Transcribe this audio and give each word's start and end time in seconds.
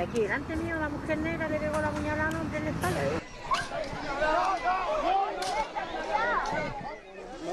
Y 0.00 0.02
aquí 0.02 0.20
delante 0.20 0.56
mío 0.56 0.76
la 0.80 0.88
mujer 0.88 1.18
negra 1.18 1.46
le 1.46 1.58
pegó 1.58 1.78
la 1.78 1.90
puñalada 1.90 2.28
a 2.28 2.30
un 2.30 2.36
hombre 2.36 2.56
en 2.58 2.64
la 2.64 2.70
espalda. 2.70 3.00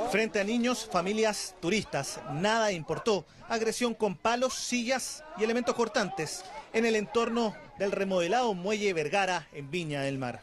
Frente 0.10 0.40
a 0.40 0.46
niños, 0.46 0.88
familias, 0.90 1.56
turistas, 1.60 2.22
nada 2.32 2.72
importó. 2.72 3.26
Agresión 3.50 3.94
con 3.94 4.16
palos, 4.16 4.54
sillas 4.54 5.26
y 5.38 5.44
elementos 5.44 5.76
cortantes 5.76 6.46
en 6.72 6.86
el 6.86 6.96
entorno 6.96 7.54
del 7.80 7.92
remodelado 7.92 8.54
Muelle 8.54 8.94
Vergara 8.94 9.46
en 9.52 9.70
Viña 9.70 10.00
del 10.04 10.18
Mar. 10.18 10.40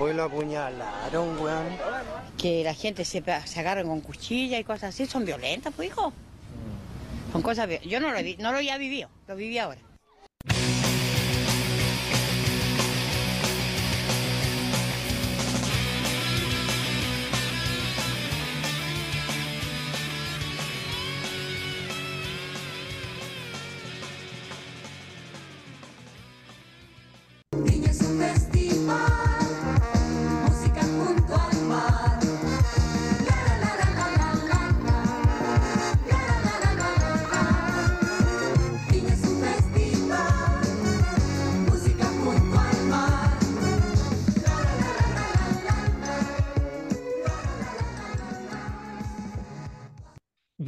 Hoy 0.00 0.14
lo 0.14 0.22
apuñalaron, 0.24 1.38
weón. 1.38 1.66
Que 2.38 2.64
la 2.64 2.72
gente 2.72 3.04
se, 3.04 3.22
se 3.44 3.60
agarra 3.60 3.82
con 3.82 4.00
cuchilla 4.00 4.58
y 4.58 4.64
cosas 4.64 4.94
así, 4.94 5.04
son 5.04 5.26
violentas, 5.26 5.70
pues 5.76 5.88
hijo. 5.90 6.14
Son 7.32 7.42
cosas, 7.42 7.68
yo 7.82 8.00
no 8.00 8.10
lo, 8.10 8.22
vi- 8.22 8.38
no 8.38 8.52
lo 8.52 8.56
había 8.56 8.78
vivido, 8.78 9.10
lo 9.26 9.36
viví 9.36 9.58
ahora. 9.58 9.82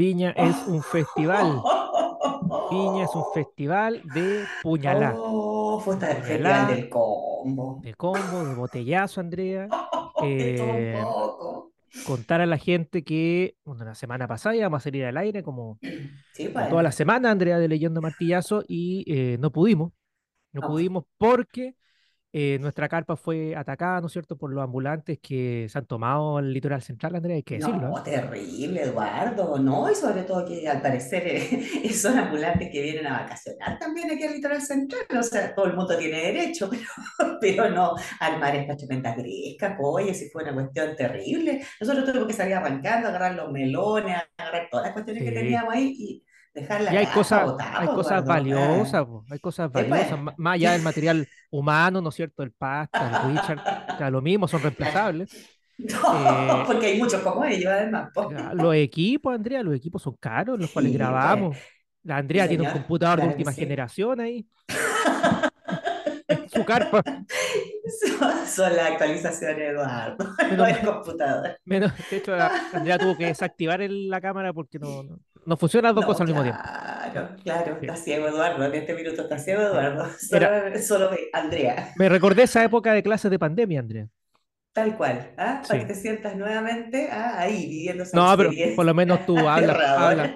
Viña 0.00 0.30
es 0.30 0.56
un 0.66 0.82
festival. 0.94 1.60
Viña 2.70 3.04
es 3.04 3.14
un 3.14 3.24
festival 3.34 4.00
de 4.14 4.44
puñalá. 4.62 5.14
Oh, 5.18 5.78
fue 5.78 5.92
hasta 5.92 6.12
el 6.12 6.22
festival 6.22 6.66
del 6.74 6.88
combo. 6.88 7.80
De 7.82 7.92
combo, 7.94 8.44
de 8.46 8.54
botellazo, 8.54 9.20
Andrea. 9.20 9.68
Eh, 10.22 11.02
contar 12.06 12.42
a 12.42 12.46
la 12.46 12.58
gente 12.58 13.02
que, 13.04 13.54
bueno, 13.64 13.86
la 13.86 13.94
semana 13.94 14.28
pasada 14.28 14.54
íbamos 14.54 14.76
a 14.76 14.84
salir 14.84 15.02
al 15.06 15.16
aire 15.16 15.42
como 15.42 15.78
Sí, 16.34 16.50
pues. 16.52 16.68
toda 16.68 16.82
la 16.82 16.92
semana, 16.92 17.30
Andrea, 17.30 17.58
de 17.58 17.68
Leyendo 17.68 18.02
Martillazo, 18.02 18.62
y 18.68 19.02
eh, 19.06 19.38
no 19.40 19.50
pudimos. 19.50 19.92
No 20.52 20.60
No. 20.60 20.66
pudimos 20.68 21.04
porque 21.16 21.74
eh, 22.32 22.58
nuestra 22.60 22.88
carpa 22.88 23.16
fue 23.16 23.56
atacada, 23.56 24.00
¿no 24.00 24.06
es 24.06 24.12
cierto?, 24.12 24.36
por 24.36 24.52
los 24.52 24.62
ambulantes 24.62 25.18
que 25.20 25.66
se 25.68 25.78
han 25.78 25.86
tomado 25.86 26.38
el 26.38 26.52
litoral 26.52 26.80
central, 26.82 27.16
Andrea, 27.16 27.36
hay 27.36 27.42
que 27.42 27.56
decirlo. 27.56 27.88
No, 27.88 27.98
¿eh? 27.98 28.02
terrible, 28.04 28.82
Eduardo, 28.82 29.58
¿no? 29.58 29.90
Y 29.90 29.94
sobre 29.94 30.22
todo 30.22 30.44
que 30.46 30.68
al 30.68 30.80
parecer 30.80 31.22
eh, 31.26 31.92
son 31.92 32.18
ambulantes 32.18 32.68
que 32.70 32.82
vienen 32.82 33.06
a 33.06 33.20
vacacionar 33.22 33.78
también 33.78 34.10
aquí 34.10 34.22
al 34.24 34.34
litoral 34.34 34.62
central. 34.62 35.02
O 35.18 35.22
sea, 35.22 35.54
todo 35.54 35.66
el 35.66 35.74
mundo 35.74 35.96
tiene 35.98 36.18
derecho, 36.18 36.70
pero, 37.18 37.38
pero 37.40 37.70
no 37.70 37.94
armar 38.20 38.54
estas 38.54 38.76
tremendas 38.76 39.16
grescas, 39.16 39.76
oye, 39.80 40.14
si 40.14 40.30
fue 40.30 40.44
una 40.44 40.54
cuestión 40.54 40.94
terrible. 40.96 41.62
Nosotros 41.80 42.04
tuvimos 42.06 42.28
que 42.28 42.34
salir 42.34 42.54
arrancando, 42.54 43.08
agarrar 43.08 43.34
los 43.34 43.50
melones, 43.50 44.22
agarrar 44.38 44.68
todas 44.70 44.86
las 44.86 44.92
cuestiones 44.92 45.22
que 45.24 45.30
Sí. 45.30 45.34
teníamos 45.34 45.74
ahí 45.74 45.96
y 45.98 46.24
dejar 46.60 46.80
la 46.82 46.92
Y 46.92 46.96
hay 46.96 47.04
caja 47.06 47.14
cosas, 47.14 47.44
botada, 47.46 47.80
hay 47.80 47.88
cosas 47.88 48.24
valiosas, 48.24 49.04
po, 49.06 49.24
hay 49.30 49.38
cosas 49.38 49.70
valiosas, 49.72 50.18
más 50.36 50.54
allá 50.54 50.72
del 50.72 50.82
material 50.82 51.28
humano, 51.50 52.00
¿no 52.00 52.08
es 52.10 52.14
cierto? 52.14 52.42
El 52.42 52.52
pasta, 52.52 53.08
el 53.26 53.34
Richard, 53.36 53.96
que 53.98 54.10
lo 54.10 54.22
mismo 54.22 54.48
son 54.48 54.62
reemplazables. 54.62 55.30
No, 55.80 56.60
Eh, 56.60 56.62
porque 56.66 56.86
hay 56.88 56.98
muchos 56.98 57.22
como 57.22 57.42
ellos, 57.44 57.72
además. 57.72 58.10
Los 58.52 58.74
equipos, 58.74 59.34
Andrea, 59.34 59.62
los 59.62 59.74
equipos 59.74 60.02
son 60.02 60.14
caros, 60.20 60.58
los 60.58 60.70
cuales 60.70 60.90
pues. 60.90 60.98
grabamos. 60.98 61.56
La 62.02 62.18
Andrea 62.18 62.46
tiene 62.46 62.64
un 62.64 62.70
computador 62.70 63.16
de 63.16 63.22
claro 63.22 63.30
última 63.32 63.52
sí. 63.52 63.60
generación 63.62 64.20
ahí. 64.20 64.46
Su 66.52 66.64
carpa. 66.64 67.02
Son, 67.04 68.46
son 68.46 68.76
las 68.76 68.90
actualizaciones, 68.92 69.70
Eduardo, 69.70 70.24
no 70.24 70.34
Menos 70.50 70.68
el 70.68 70.74
mal. 70.74 70.84
computador. 70.84 71.58
Menos, 71.64 71.92
de 72.10 72.16
hecho, 72.16 72.36
la 72.36 72.52
Andrea 72.72 72.98
tuvo 72.98 73.16
que 73.16 73.26
desactivar 73.26 73.80
el- 73.80 74.08
la 74.08 74.20
cámara 74.20 74.52
porque 74.52 74.78
no, 74.78 75.02
no, 75.02 75.18
no 75.44 75.56
funcionan 75.56 75.90
las 75.90 75.94
dos 75.96 76.02
No, 76.02 76.06
cosas 76.06 76.20
al 76.22 76.26
mismo 76.28 76.42
tiempo. 76.42 76.62
Claro, 76.62 77.36
claro, 77.42 77.76
Sí. 77.80 77.86
está 77.86 77.96
ciego 77.96 78.28
Eduardo, 78.28 78.64
en 78.64 78.74
este 78.74 78.94
minuto 78.94 79.22
está 79.22 79.38
ciego 79.38 79.62
Eduardo. 79.62 80.06
Era- 80.30 80.78
Solo, 80.82 81.10
Andrea, 81.32 81.92
Me 81.94 82.08
recordé 82.08 82.44
esa 82.44 82.62
época 82.64 82.92
de 82.92 83.02
clases 83.02 83.30
de 83.30 83.38
pandemia, 83.38 83.80
Andrea. 83.80 84.08
tal 84.72 84.96
cual, 84.96 85.32
¿ah? 85.36 85.60
Sí. 85.62 85.68
Para 85.68 85.80
que 85.80 85.86
te 85.86 85.94
sientas 85.94 86.36
nuevamente 86.36 87.08
ah, 87.10 87.40
ahí 87.40 87.66
viviendo 87.66 88.04
No, 88.12 88.36
pero 88.36 88.50
por 88.76 88.84
lo 88.86 88.94
menos 88.94 89.26
tú 89.26 89.36
hablas, 89.48 89.76
hablas, 89.80 90.30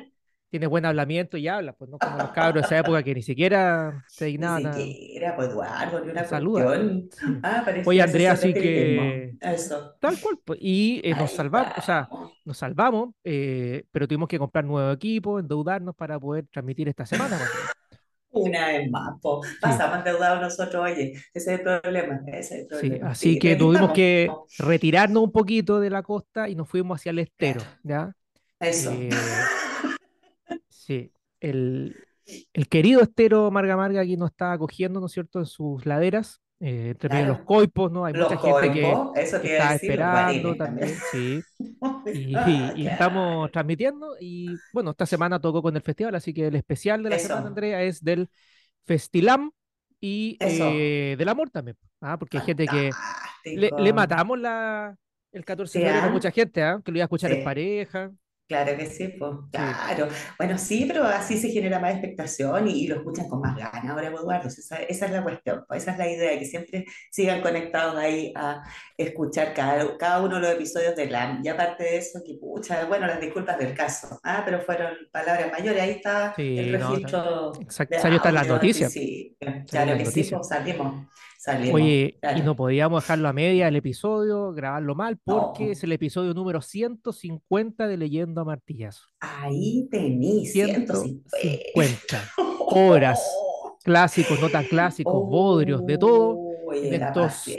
tienes 0.55 0.69
buen 0.69 0.85
hablamiento 0.85 1.37
y 1.37 1.49
hablas, 1.49 1.75
pues 1.77 1.91
no 1.91 1.99
como 1.99 2.17
los 2.17 2.31
cabros 2.31 2.63
de 2.63 2.67
esa 2.67 2.79
época 2.79 3.03
que 3.03 3.13
ni 3.13 3.23
siquiera 3.23 4.05
se 4.07 4.27
Ni 4.27 4.31
dignaban 4.33 4.67
a- 4.67 4.73
siquiera, 4.75 5.35
pues 5.35 5.49
Eduardo, 5.49 6.05
ni 6.05 6.11
una 6.13 6.23
te 6.23 6.29
saludan. 6.29 6.65
cuestión. 7.11 7.11
Sí. 7.11 7.41
Ah, 7.43 7.65
Oye, 7.87 8.01
Andrea, 8.03 8.33
así 8.33 8.55
que-. 8.55 9.35
Eso. 9.41 9.97
Tal 10.01 10.17
cual, 10.21 10.39
pues, 10.45 10.61
y 10.63 11.01
eh, 11.03 11.13
nos 11.19 11.33
salvamos, 11.33 11.73
o 11.77 11.81
sea, 11.83 12.09
nos 12.45 12.57
salvamos, 12.57 13.15
eh, 13.25 13.85
pero 13.91 14.07
tuvimos 14.07 14.29
que 14.29 14.39
comprar 14.39 14.65
nuevo 14.65 14.93
equipo, 14.93 15.41
endeudarnos 15.41 15.97
para 15.97 16.21
poder 16.21 16.47
transmitir 16.53 16.89
esta 16.89 17.05
semana. 17.05 17.37
pues. 17.37 17.51
Una 18.31 18.69
vez 18.69 18.89
más, 18.93 19.21
po. 19.21 19.41
Pasamos 19.61 19.99
endeudados 19.99 20.41
nosotros, 20.41 20.85
oye, 20.85 21.15
ese 21.35 21.55
es 21.55 21.59
el 21.59 21.63
problema, 21.63 22.21
ese 22.29 22.39
es 22.39 22.51
el 22.53 22.61
Sí, 22.63 22.69
problema. 22.69 23.11
así 23.11 23.33
Sí, 23.33 23.39
que 23.41 23.51
aquí 23.51 23.59
tuvimos 23.59 23.91
que 23.93 24.31
retirarnos 24.59 25.21
un 25.25 25.33
poquito 25.33 25.81
de 25.81 25.91
la 25.91 26.05
costa 26.05 26.49
y 26.49 26.55
nos 26.55 26.69
fuimos 26.69 27.01
hacia 27.01 27.11
el 27.11 27.19
estero, 27.19 27.61
¿ya? 27.83 28.13
Eso. 28.61 28.93
Eh, 28.93 29.11
sí, 30.87 31.12
el, 31.41 31.99
el 32.53 32.69
querido 32.69 33.03
estero 33.03 33.50
Marga 33.50 33.77
Marga 33.77 34.00
aquí 34.03 34.17
nos 34.17 34.31
está 34.31 34.53
acogiendo, 34.53 35.00
¿no 35.00 35.06
es 35.06 35.12
cierto?, 35.12 35.39
en 35.41 35.47
sus 35.47 35.87
laderas, 35.87 36.41
eh, 36.61 36.95
de 37.00 37.25
los 37.27 37.41
Claro. 37.41 37.45
coipos, 37.45 37.91
¿no? 37.93 38.05
Hay 38.05 38.15
Los 38.15 38.15
mucha 38.15 38.37
gente 38.39 38.71
que, 38.71 39.00
eso 39.17 39.37
está 39.39 39.75
decir, 39.75 39.75
esperando 39.75 40.56
también, 40.56 41.00
sí. 41.00 41.47
Y, 42.11 42.73
Ah, 42.73 42.75
y 42.75 42.87
claro. 42.87 42.89
estamos 42.89 43.50
transmitiendo 43.50 44.17
y 44.21 44.62
bueno, 44.73 44.93
esta 44.93 45.06
semana 45.06 45.41
tocó 45.41 45.62
con 45.62 45.77
el 45.77 45.83
festival, 45.83 46.15
así 46.15 46.33
que 46.34 46.47
el 46.49 46.55
especial 46.56 47.03
de 47.03 47.11
la 47.11 47.19
Eso. 47.19 47.19
semana, 47.19 47.49
Andrea, 47.49 47.83
es 47.83 48.03
del 48.05 48.31
Festilam 48.87 49.53
y 50.00 50.39
eh, 50.43 51.17
del 51.19 51.28
amor 51.28 51.50
también, 51.50 51.77
ah, 52.00 52.19
porque 52.19 52.39
hay 52.39 52.43
gente 52.43 52.69
que 52.69 52.99
le, 53.53 53.73
le 53.77 53.93
matamos 53.93 54.39
la, 54.39 54.97
el 55.33 55.44
14 55.44 55.78
de 55.78 55.83
Sí, 55.83 55.84
febrero 55.84 56.09
a 56.09 56.11
mucha 56.11 56.31
gente, 56.31 56.62
ah, 56.62 56.81
que 56.84 56.93
lo 56.93 56.99
iba 56.99 57.05
a 57.05 57.06
escuchar 57.06 57.33
en 57.33 57.41
pareja. 57.41 58.12
Claro 58.47 58.77
que 58.77 58.84
sí, 58.87 59.09
pues, 59.19 59.32
claro. 59.50 60.09
Bueno, 60.37 60.59
sí, 60.59 60.84
pero 60.87 61.05
así 61.05 61.38
se 61.38 61.49
genera 61.49 61.78
más 61.81 61.93
expectación 61.94 62.69
y, 62.69 62.84
y 62.84 62.87
lo 62.88 62.97
escuchan 62.97 63.27
con 63.27 63.41
más 63.41 63.56
ganas 63.56 63.87
ahora, 63.87 64.10
pues, 64.10 64.22
Eduardo. 64.22 64.49
Esa, 64.49 64.77
esa 64.82 65.06
es 65.06 65.12
la 65.12 65.22
cuestión, 65.22 65.65
pues, 65.66 65.82
esa 65.82 65.93
es 65.93 65.99
la 65.99 66.09
idea, 66.10 66.38
que 66.38 66.44
siempre 66.44 66.84
sigan 67.10 67.41
conectados 67.41 67.97
ahí 67.97 68.34
a 68.37 68.62
escuchar 68.99 69.55
cada, 69.55 69.97
cada 69.97 70.21
uno 70.22 70.34
de 70.37 70.43
los 70.43 70.50
episodios 70.53 70.94
de 70.94 71.06
LAM. 71.06 71.41
Y 71.43 71.49
aparte 71.49 71.84
de 71.84 71.97
eso, 71.97 72.21
que 72.25 72.34
pucha, 72.38 72.84
bueno, 72.84 73.06
las 73.06 73.19
disculpas 73.19 73.56
del 73.59 73.75
caso, 73.75 74.21
ah, 74.22 74.43
pero 74.44 74.61
fueron 74.61 74.93
palabras 75.11 75.50
mayores, 75.50 75.82
ahí 75.82 75.91
está 75.93 76.34
Sí, 76.37 76.59
el 76.59 76.71
no, 76.76 76.97
registro 76.97 77.53
Exacto, 77.61 77.94
de 77.97 78.00
salió 78.03 78.21
las 78.31 78.47
noticias. 78.47 78.93
sí, 78.93 79.37
claro 79.71 79.97
que 79.97 80.05
sí, 80.06 80.25
pues, 80.25 80.49
salimos, 80.49 81.06
salimos, 81.44 81.75
Oye, 81.81 82.19
y 82.37 82.41
no 82.41 82.56
podíamos 82.56 83.03
dejarlo 83.03 83.28
a 83.28 83.32
media 83.32 83.69
el 83.69 83.77
episodio, 83.77 84.53
grabarlo 84.53 84.94
mal, 84.94 85.19
porque 85.22 85.66
No. 85.66 85.71
es 85.72 85.84
el 85.84 85.93
episodio 85.93 86.32
número 86.32 86.62
150 86.62 87.87
de 87.87 87.97
Leyendo 87.97 88.41
a 88.41 88.44
Martillazo. 88.44 89.06
Ahí 89.21 89.87
tení 89.91 90.47
150. 90.47 91.19
150 91.41 92.31
horas. 92.69 93.23
clásicos, 93.85 94.41
no 94.41 94.49
tan 94.49 94.64
clásicos, 94.64 95.12
bodrios, 95.12 95.85
de 95.85 95.99
todo, 95.99 96.38
de 96.73 96.96
estos 96.96 97.50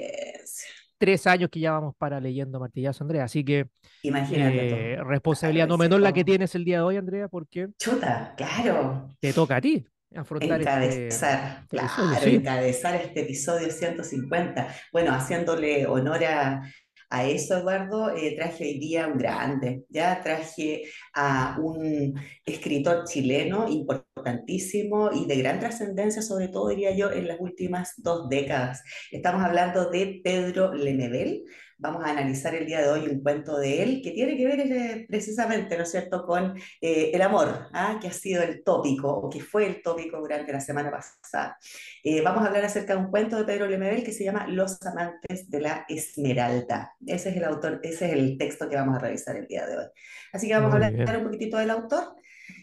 tres 0.97 1.27
años 1.27 1.49
que 1.51 1.59
ya 1.59 1.73
vamos 1.73 1.93
para 1.97 2.19
Leyendo 2.19 2.57
a 2.57 2.61
Martillazo, 2.61 3.03
Andrea. 3.03 3.25
Así 3.25 3.43
que 3.45 3.67
Imagínate 4.01 4.93
eh, 4.93 5.03
responsabilidad 5.03 5.67
no 5.67 5.77
menor 5.77 6.01
la 6.01 6.13
que 6.13 6.23
tienes 6.23 6.55
el 6.55 6.65
día 6.65 6.77
de 6.77 6.83
hoy, 6.83 6.97
Andrea, 6.97 7.27
porque 7.27 7.67
Chuta, 7.77 8.33
claro. 8.35 9.09
te 9.19 9.33
toca 9.33 9.57
a 9.57 9.61
ti 9.61 9.85
afrontar 10.15 10.61
este, 10.61 10.71
Encabezar, 10.71 11.59
este 11.63 11.77
claro, 11.77 12.21
sí. 12.23 12.35
encabezar 12.35 12.95
este 12.95 13.21
episodio 13.21 13.69
150. 13.69 14.67
Bueno, 14.91 15.13
haciéndole 15.13 15.85
honor 15.87 16.23
a, 16.23 16.63
a 17.09 17.25
eso, 17.25 17.57
Eduardo, 17.57 18.15
eh, 18.15 18.35
traje 18.35 18.63
hoy 18.65 18.79
día 18.79 19.07
un 19.07 19.17
grande, 19.17 19.85
ya 19.89 20.21
traje 20.21 20.83
a 21.13 21.57
un 21.61 22.13
escritor 22.45 23.05
chileno 23.05 23.67
importantísimo 23.69 25.11
y 25.13 25.25
de 25.25 25.37
gran 25.37 25.59
trascendencia, 25.59 26.21
sobre 26.21 26.47
todo, 26.47 26.69
diría 26.69 26.95
yo, 26.95 27.11
en 27.11 27.27
las 27.27 27.39
últimas 27.39 27.93
dos 27.97 28.27
décadas. 28.29 28.83
Estamos 29.11 29.43
hablando 29.43 29.89
de 29.89 30.21
Pedro 30.23 30.73
Lemebel, 30.73 31.43
vamos 31.77 32.03
a 32.05 32.11
analizar 32.11 32.55
el 32.55 32.65
día 32.65 32.81
de 32.81 32.89
hoy 32.89 33.07
un 33.07 33.21
cuento 33.21 33.57
de 33.57 33.83
él 33.83 34.01
que 34.03 34.11
tiene 34.11 34.37
que 34.37 34.45
ver 34.45 34.59
eh, 34.59 35.05
precisamente, 35.07 35.77
¿no 35.77 35.83
es 35.83 35.91
cierto?, 35.91 36.25
con 36.25 36.57
eh, 36.81 37.11
el 37.13 37.21
amor, 37.21 37.67
¿ah? 37.73 37.97
que 38.01 38.07
ha 38.07 38.13
sido 38.13 38.43
el 38.43 38.63
tópico 38.63 39.09
o 39.09 39.29
que 39.29 39.41
fue 39.41 39.65
el 39.65 39.81
tópico 39.81 40.19
durante 40.19 40.51
la 40.53 40.61
semana 40.61 40.91
pasada. 40.91 41.57
Eh, 42.03 42.21
vamos 42.21 42.43
a 42.43 42.47
hablar 42.47 42.65
acerca 42.65 42.93
de 42.95 42.99
un 42.99 43.09
cuento 43.09 43.37
de 43.37 43.43
Pedro 43.43 43.67
Lemebel 43.67 44.03
que 44.03 44.13
se 44.13 44.23
llama 44.23 44.47
Los 44.47 44.81
amantes 44.85 45.49
de 45.49 45.61
la 45.61 45.85
Esmeralda. 45.87 46.93
Ese 47.05 47.29
es 47.29 47.37
el 47.37 47.43
autor, 47.43 47.79
ese 47.83 48.07
es 48.07 48.13
el 48.13 48.37
texto 48.37 48.69
que 48.69 48.75
vamos 48.75 48.95
a 48.95 48.99
revisar 48.99 49.35
el 49.35 49.47
día 49.47 49.65
de 49.65 49.77
hoy. 49.77 49.85
Así 50.31 50.47
que 50.47 50.53
vamos 50.53 50.71
a 50.71 50.75
hablar 50.75 50.93
bien. 50.93 51.15
un 51.17 51.23
poquitito 51.23 51.57
del 51.57 51.71
autor 51.71 52.15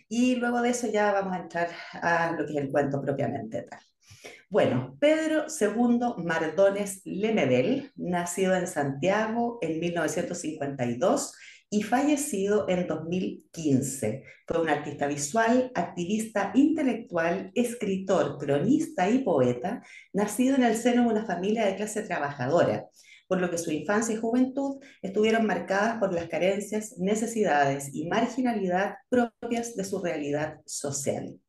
y 0.09 0.37
luego 0.37 0.61
de 0.63 0.71
eso 0.71 0.87
ya 0.91 1.13
vamos 1.13 1.35
a 1.35 1.41
entrar 1.41 1.69
a 1.93 2.33
lo 2.33 2.47
que 2.47 2.53
es 2.53 2.59
el 2.59 2.71
cuento 2.71 3.01
propiamente 3.01 3.63
tal. 3.63 3.81
Bueno, 4.53 4.99
Pedro 5.01 5.47
II 5.49 6.23
Mardones 6.23 7.01
Lemebel, 7.07 7.91
nacido 7.97 8.55
en 8.55 8.67
Santiago 8.67 9.59
en 9.63 9.81
1952 9.81 11.33
y 11.71 11.83
fallecido 11.83 12.69
en 12.69 12.87
2015. 12.87 14.25
Fue 14.47 14.61
un 14.61 14.69
artista 14.69 15.07
visual, 15.07 15.73
activista 15.75 16.53
intelectual, 16.55 17.51
escritor, 17.55 18.37
cronista 18.37 19.09
y 19.09 19.21
poeta, 19.21 19.83
nacido 20.13 20.57
en 20.57 20.65
el 20.65 20.77
seno 20.77 21.05
de 21.05 21.15
una 21.15 21.25
familia 21.25 21.65
de 21.65 21.77
clase 21.77 22.03
trabajadora, 22.03 22.89
por 23.29 23.41
lo 23.41 23.49
que 23.51 23.57
su 23.57 23.71
infancia 23.71 24.15
y 24.15 24.19
juventud 24.19 24.83
estuvieron 25.01 25.47
marcadas 25.47 25.97
por 25.97 26.13
las 26.13 26.29
carencias, 26.29 26.99
necesidades 26.99 27.89
y 27.95 28.07
marginalidad 28.07 28.97
propias 29.09 29.75
de 29.77 29.85
su 29.85 30.03
realidad 30.03 30.61
social. 30.67 31.42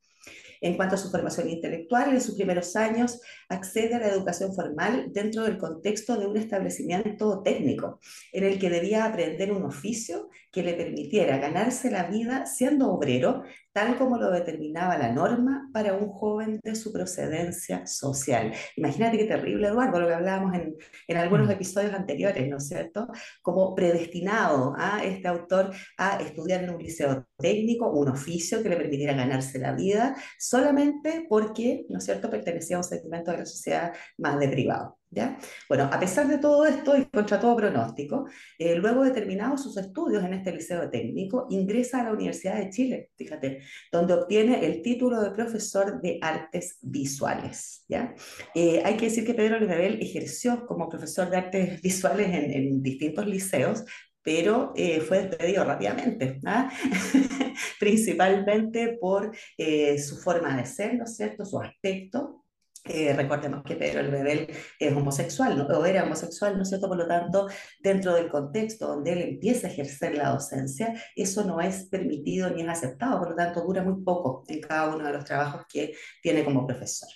En 0.64 0.78
cuanto 0.78 0.96
a 0.96 0.98
su 0.98 1.12
formación 1.12 1.50
intelectual, 1.50 2.14
en 2.14 2.22
sus 2.22 2.36
primeros 2.36 2.78
años 2.78 3.20
accede 3.50 3.96
a 3.96 4.00
la 4.00 4.08
educación 4.08 4.56
formal 4.56 5.12
dentro 5.12 5.44
del 5.44 5.58
contexto 5.58 6.16
de 6.16 6.26
un 6.26 6.38
establecimiento 6.38 7.42
técnico, 7.44 8.00
en 8.32 8.46
el 8.46 8.58
que 8.58 8.70
debía 8.70 9.04
aprender 9.04 9.52
un 9.52 9.66
oficio 9.66 10.30
que 10.54 10.64
le 10.64 10.74
permitiera 10.76 11.38
ganarse 11.38 11.92
la 11.92 12.06
vida 12.06 12.46
siendo 12.46 12.94
obrero, 12.94 13.44
tal 13.74 13.98
como 13.98 14.18
lo 14.18 14.32
determinaba 14.32 14.98
la 14.98 15.12
norma 15.12 15.70
para 15.74 15.94
un 15.94 16.10
joven 16.10 16.60
de 16.64 16.76
su 16.76 16.94
procedencia 16.94 17.86
social. 17.88 18.54
Imagínate 18.78 19.18
qué 19.18 19.26
terrible, 19.26 19.68
Eduardo, 19.68 20.00
lo 20.00 20.08
que 20.08 20.14
hablábamos 20.14 20.54
en, 20.56 20.76
en 21.08 21.18
algunos 21.18 21.48
Mm. 21.48 21.52
episodios 21.52 21.94
anteriores, 21.94 22.48
¿no 22.50 22.58
es 22.58 22.68
cierto? 22.68 23.08
Como 23.42 23.74
predestinado 23.76 24.76
a 24.78 25.04
este 25.04 25.28
autor 25.28 25.72
a 25.98 26.18
estudiar 26.22 26.64
en 26.64 26.70
un 26.72 26.82
liceo 26.82 27.26
técnico, 27.38 27.90
un 27.92 28.10
oficio 28.10 28.62
que 28.64 28.70
le 28.70 28.78
permitiera 28.78 29.14
ganarse 29.14 29.60
la 29.60 29.74
vida, 29.74 30.16
solamente 30.40 31.26
porque, 31.30 31.86
¿no 31.90 31.98
es 31.98 32.06
cierto?, 32.06 32.30
pertenecía 32.30 32.78
a 32.78 32.80
un 32.80 32.84
segmento 32.84 33.32
de 33.32 33.38
la 33.40 33.46
sociedad 33.46 33.94
más 34.18 34.40
de 34.40 34.50
privado. 34.50 34.98
¿Ya? 35.14 35.38
Bueno, 35.70 35.90
a 35.92 36.00
pesar 36.00 36.28
de 36.28 36.40
todo 36.40 36.66
esto 36.66 36.98
y 36.98 37.06
contra 37.06 37.40
todo 37.40 37.56
pronóstico, 37.56 38.28
eh, 38.58 38.76
luego 38.76 39.04
de 39.04 39.12
terminados 39.12 39.62
sus 39.62 39.78
estudios 39.78 40.24
en 40.24 40.34
este 40.34 40.52
liceo 40.52 40.90
técnico, 40.90 41.46
ingresa 41.50 42.02
a 42.02 42.06
la 42.06 42.14
Universidad 42.14 42.56
de 42.58 42.70
Chile, 42.72 43.12
fíjate, 43.16 43.62
donde 43.92 44.16
obtiene 44.16 44.66
el 44.66 44.82
título 44.82 45.22
de 45.22 45.32
profesor 45.32 46.02
de 46.02 46.18
artes 46.22 46.80
visuales. 46.82 47.86
¿ya? 47.88 48.16
Eh, 48.56 48.82
hay 48.84 48.98
que 48.98 49.06
decir 49.06 49.26
que 49.26 49.36
Pedro 49.36 49.60
Lemebel 49.60 50.02
ejerció 50.02 50.66
como 50.66 50.90
profesor 50.90 51.30
de 51.30 51.38
artes 51.38 51.82
visuales 51.82 52.28
en, 52.30 52.52
en 52.52 52.82
distintos 52.82 53.28
liceos, 53.28 53.86
pero 54.24 54.72
eh, 54.76 55.02
fue 55.02 55.28
despedido 55.28 55.66
rápidamente, 55.66 56.40
¿ah? 56.46 56.72
principalmente 57.80 58.98
por 59.00 59.36
eh, 59.58 60.00
su 60.00 60.18
forma 60.18 60.56
de 60.58 60.66
ser, 60.66 60.96
¿no 60.96 61.04
es 61.04 61.16
cierto?, 61.16 61.46
su 61.46 61.60
aspecto. 61.60 62.43
Eh, 62.86 63.14
recordemos 63.14 63.64
que 63.64 63.78
Pedro 63.78 64.04
Lemebel 64.04 64.54
es 64.78 64.94
homosexual, 64.94 65.58
¿no? 65.58 65.66
o 65.66 65.86
era 65.86 66.04
homosexual, 66.04 66.58
¿no 66.58 66.64
es 66.64 66.70
cierto? 66.70 66.90
Por 66.90 66.98
lo 66.98 67.08
tanto, 67.08 67.48
dentro 67.80 68.14
del 68.14 68.30
contexto 68.30 68.88
donde 68.88 69.14
él 69.14 69.22
empieza 69.22 69.68
a 69.68 69.72
ejercer 69.72 70.16
la 70.16 70.30
docencia, 70.30 70.94
eso 71.16 71.46
no 71.46 71.62
es 71.62 71.86
permitido 71.86 72.50
ni 72.50 72.62
es 72.62 72.68
aceptado, 72.68 73.20
por 73.20 73.30
lo 73.30 73.36
tanto, 73.36 73.62
dura 73.62 73.84
muy 73.84 74.04
poco 74.04 74.44
en 74.48 74.60
cada 74.60 74.94
uno 74.96 75.06
de 75.06 75.14
los 75.14 75.24
trabajos 75.24 75.64
que 75.72 75.94
tiene 76.22 76.44
como 76.44 76.68
profesor. 76.68 77.10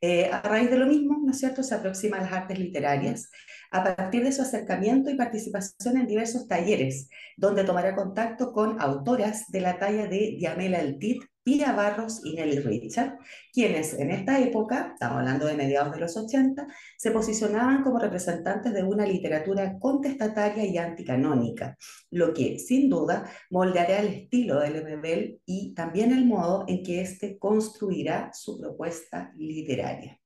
Eh, 0.00 0.30
a 0.30 0.42
raíz 0.42 0.70
de 0.70 0.78
lo 0.78 0.86
mismo, 0.86 1.18
¿no 1.24 1.32
es 1.32 1.38
cierto?, 1.38 1.62
se 1.62 1.74
aproxima 1.74 2.18
a 2.18 2.22
las 2.22 2.32
artes 2.32 2.58
literarias 2.58 3.30
a 3.70 3.82
partir 3.82 4.22
de 4.24 4.32
su 4.32 4.42
acercamiento 4.42 5.10
y 5.10 5.16
participación 5.16 5.96
en 5.96 6.06
diversos 6.06 6.46
talleres, 6.46 7.08
donde 7.36 7.64
tomará 7.64 7.94
contacto 7.94 8.52
con 8.52 8.80
autoras 8.80 9.46
de 9.48 9.60
la 9.60 9.78
talla 9.78 10.06
de 10.06 10.36
Diamela 10.38 10.78
Altit, 10.78 11.22
Barros 11.56 12.20
y 12.24 12.34
Nelly 12.34 12.60
Richard, 12.60 13.18
quienes 13.52 13.94
en 13.94 14.10
esta 14.10 14.38
época, 14.38 14.90
estamos 14.92 15.18
hablando 15.18 15.46
de 15.46 15.54
mediados 15.54 15.94
de 15.94 16.00
los 16.00 16.16
80, 16.16 16.66
se 16.96 17.10
posicionaban 17.10 17.82
como 17.82 17.98
representantes 17.98 18.72
de 18.74 18.82
una 18.82 19.06
literatura 19.06 19.78
contestataria 19.78 20.66
y 20.66 20.76
anticanónica, 20.76 21.76
lo 22.10 22.34
que 22.34 22.58
sin 22.58 22.90
duda 22.90 23.30
moldeará 23.50 24.00
el 24.00 24.08
estilo 24.08 24.60
de 24.60 24.70
Lemebel 24.70 25.40
y 25.46 25.72
también 25.74 26.12
el 26.12 26.26
modo 26.26 26.64
en 26.68 26.82
que 26.82 27.00
éste 27.00 27.38
construirá 27.38 28.30
su 28.34 28.60
propuesta 28.60 29.32
literaria. 29.36 30.20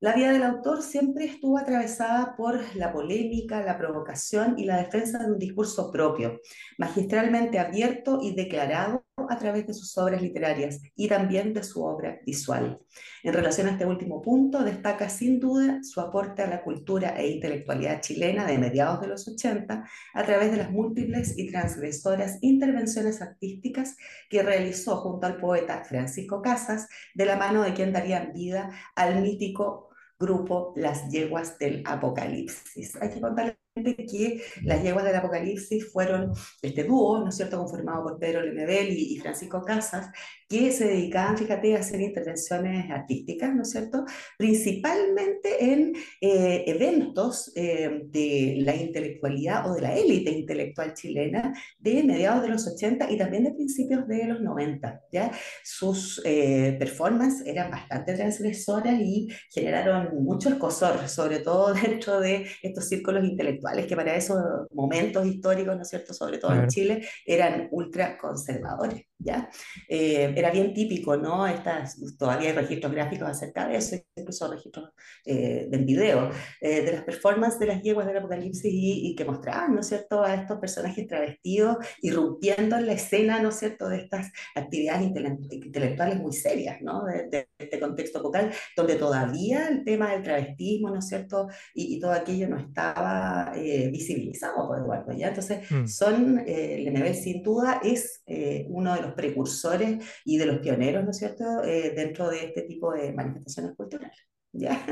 La 0.00 0.12
vida 0.12 0.30
del 0.30 0.42
autor 0.42 0.82
siempre 0.82 1.24
estuvo 1.24 1.56
atravesada 1.56 2.36
por 2.36 2.60
la 2.76 2.92
polémica, 2.92 3.62
la 3.62 3.78
provocación 3.78 4.58
y 4.58 4.66
la 4.66 4.76
defensa 4.76 5.18
de 5.18 5.32
un 5.32 5.38
discurso 5.38 5.90
propio, 5.90 6.38
magistralmente 6.76 7.58
abierto 7.58 8.18
y 8.20 8.34
declarado 8.34 9.05
a 9.16 9.38
través 9.38 9.66
de 9.66 9.72
sus 9.72 9.96
obras 9.96 10.20
literarias 10.20 10.80
y 10.94 11.08
también 11.08 11.54
de 11.54 11.62
su 11.62 11.82
obra 11.82 12.20
visual. 12.26 12.80
En 13.22 13.32
relación 13.32 13.66
a 13.66 13.70
este 13.70 13.86
último 13.86 14.20
punto, 14.20 14.62
destaca 14.62 15.08
sin 15.08 15.40
duda 15.40 15.80
su 15.82 16.02
aporte 16.02 16.42
a 16.42 16.46
la 16.46 16.62
cultura 16.62 17.16
e 17.18 17.28
intelectualidad 17.28 18.02
chilena 18.02 18.44
de 18.46 18.58
mediados 18.58 19.00
de 19.00 19.08
los 19.08 19.26
80 19.26 19.88
a 20.14 20.22
través 20.22 20.50
de 20.50 20.58
las 20.58 20.70
múltiples 20.70 21.38
y 21.38 21.50
transgresoras 21.50 22.38
intervenciones 22.42 23.22
artísticas 23.22 23.96
que 24.28 24.42
realizó 24.42 24.96
junto 24.96 25.26
al 25.26 25.38
poeta 25.38 25.82
Francisco 25.84 26.42
Casas, 26.42 26.86
de 27.14 27.24
la 27.24 27.36
mano 27.36 27.62
de 27.62 27.72
quien 27.72 27.94
darían 27.94 28.34
vida 28.34 28.70
al 28.94 29.22
mítico 29.22 29.88
grupo 30.18 30.74
Las 30.76 31.10
Yeguas 31.10 31.58
del 31.58 31.82
Apocalipsis. 31.86 32.96
Hay 33.00 33.10
que 33.10 33.20
contarle 33.20 33.58
que 33.82 34.42
las 34.62 34.82
Yeguas 34.82 35.04
del 35.04 35.16
Apocalipsis 35.16 35.92
fueron 35.92 36.32
este 36.62 36.84
dúo, 36.84 37.18
¿no 37.18 37.28
es 37.28 37.36
cierto?, 37.36 37.58
conformado 37.58 38.04
por 38.04 38.18
Pedro 38.18 38.42
Lemebel 38.42 38.88
y, 38.90 39.14
y 39.14 39.18
Francisco 39.18 39.62
Casas, 39.62 40.10
que 40.48 40.72
se 40.72 40.86
dedicaban, 40.86 41.36
fíjate, 41.36 41.76
a 41.76 41.80
hacer 41.80 42.00
intervenciones 42.00 42.90
artísticas, 42.90 43.54
¿no 43.54 43.62
es 43.62 43.70
cierto?, 43.70 44.04
principalmente 44.38 45.72
en 45.72 45.92
eh, 46.20 46.64
eventos 46.66 47.52
eh, 47.54 48.02
de 48.06 48.56
la 48.60 48.74
intelectualidad 48.74 49.70
o 49.70 49.74
de 49.74 49.82
la 49.82 49.94
élite 49.94 50.30
intelectual 50.30 50.94
chilena 50.94 51.52
de 51.78 52.02
mediados 52.02 52.42
de 52.42 52.48
los 52.48 52.66
80 52.66 53.10
y 53.10 53.18
también 53.18 53.44
de 53.44 53.52
principios 53.52 54.06
de 54.08 54.24
los 54.24 54.40
90, 54.40 55.00
¿ya? 55.12 55.30
Sus 55.64 56.22
eh, 56.24 56.76
performances 56.78 57.46
eran 57.46 57.70
bastante 57.70 58.14
transgresoras 58.14 59.00
y 59.00 59.28
generaron 59.50 60.22
mucho 60.22 60.48
escosor, 60.48 61.08
sobre 61.08 61.40
todo 61.40 61.74
dentro 61.82 62.20
de 62.20 62.46
estos 62.62 62.88
círculos 62.88 63.24
intelectuales 63.24 63.65
que 63.86 63.96
para 63.96 64.14
esos 64.14 64.38
momentos 64.72 65.26
históricos, 65.26 65.76
¿no 65.76 65.82
es 65.82 65.88
cierto?, 65.88 66.14
sobre 66.14 66.38
todo 66.38 66.52
en. 66.52 66.68
Chile, 66.68 67.08
eran 67.24 67.68
ultra 67.70 68.16
conservadores, 68.18 69.02
¿ya? 69.18 69.48
Eh, 69.88 70.32
era 70.36 70.50
bien 70.50 70.74
típico, 70.74 71.16
¿no? 71.16 71.46
Estas, 71.46 71.96
todavía 72.18 72.50
hay 72.50 72.54
registros 72.56 72.92
gráficos 72.92 73.28
acerca 73.28 73.66
de 73.66 73.76
eso, 73.76 73.96
incluso 74.14 74.50
registros 74.52 74.90
eh, 75.24 75.68
en 75.70 75.86
video, 75.86 76.30
eh, 76.60 76.82
de 76.82 76.92
las 76.92 77.02
performances 77.02 77.58
de 77.58 77.66
las 77.66 77.82
yeguas 77.82 78.06
del 78.06 78.18
apocalipsis 78.18 78.72
y, 78.72 79.08
y 79.08 79.14
que 79.16 79.24
mostraban, 79.24 79.74
¿no 79.74 79.80
es 79.80 79.86
cierto?, 79.88 80.22
a 80.22 80.34
estos 80.34 80.58
personajes 80.58 81.06
travestidos 81.06 81.76
irrumpiendo 82.02 82.76
en 82.76 82.86
la 82.86 82.92
escena, 82.92 83.40
¿no 83.40 83.48
es 83.48 83.56
cierto?, 83.56 83.88
de 83.88 83.98
estas 84.02 84.30
actividades 84.54 85.02
intele- 85.08 85.38
intelectuales 85.50 86.20
muy 86.20 86.32
serias, 86.32 86.80
¿no?, 86.82 87.04
de, 87.04 87.28
de 87.28 87.48
este 87.58 87.80
contexto 87.80 88.20
local, 88.22 88.52
donde 88.76 88.96
todavía 88.96 89.68
el 89.68 89.84
tema 89.84 90.12
del 90.12 90.22
travestismo, 90.22 90.90
¿no 90.90 90.98
es 90.98 91.08
cierto?, 91.08 91.48
y, 91.74 91.96
y 91.96 92.00
todo 92.00 92.12
aquello 92.12 92.48
no 92.48 92.58
estaba 92.58 93.52
eh, 93.56 93.88
visibilizado 93.90 94.66
por 94.68 94.78
Eduardo, 94.78 95.12
¿ya? 95.12 95.28
Entonces, 95.28 95.56
Mm. 95.70 95.86
son, 95.86 96.42
eh, 96.46 96.80
Lemebel 96.84 97.14
sin 97.14 97.42
duda 97.42 97.80
es 97.82 98.22
eh, 98.26 98.66
uno 98.68 98.94
de 98.94 99.02
los 99.02 99.05
precursores 99.14 100.04
y 100.24 100.38
de 100.38 100.46
los 100.46 100.58
pioneros, 100.58 101.04
¿no 101.04 101.10
es 101.10 101.18
cierto?, 101.18 101.44
eh, 101.64 101.92
dentro 101.94 102.28
de 102.30 102.44
este 102.46 102.62
tipo 102.62 102.92
de 102.92 103.12
manifestaciones 103.12 103.74
culturales, 103.76 104.16
¿ya? 104.52 104.84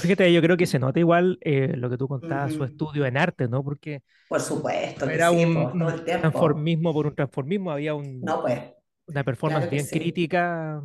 Fíjate, 0.00 0.30
yo 0.32 0.42
creo 0.42 0.56
que 0.58 0.66
se 0.66 0.78
nota 0.78 0.98
igual 1.00 1.38
eh, 1.40 1.74
lo 1.76 1.88
que 1.88 1.96
tú 1.96 2.06
contabas, 2.06 2.52
su 2.52 2.64
estudio 2.64 3.06
en 3.06 3.16
arte, 3.16 3.48
¿no? 3.48 3.64
Porque 3.64 4.02
Por 4.28 4.40
supuesto 4.40 5.08
que 5.10 5.18
era 5.18 5.30
sí, 5.30 5.32
un, 5.32 5.96
transformismo 6.20 6.92
por 6.94 7.06
un 7.06 7.14
transformismo, 7.14 7.70
había 7.70 7.94
un- 7.94 8.30
No, 8.30 8.42
pues, 8.42 8.60
una 9.06 9.24
performance 9.24 9.68
claro 9.68 9.70
bien 9.70 9.86
sí. 9.86 9.88
crítica, 9.88 10.82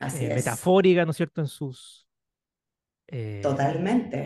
Así 0.00 0.26
eh, 0.26 0.30
metafórica, 0.30 1.04
¿no 1.04 1.12
es 1.12 1.18
cierto?, 1.18 1.40
en 1.42 1.48
sus... 1.48 2.08
Totalmente. 3.40 4.18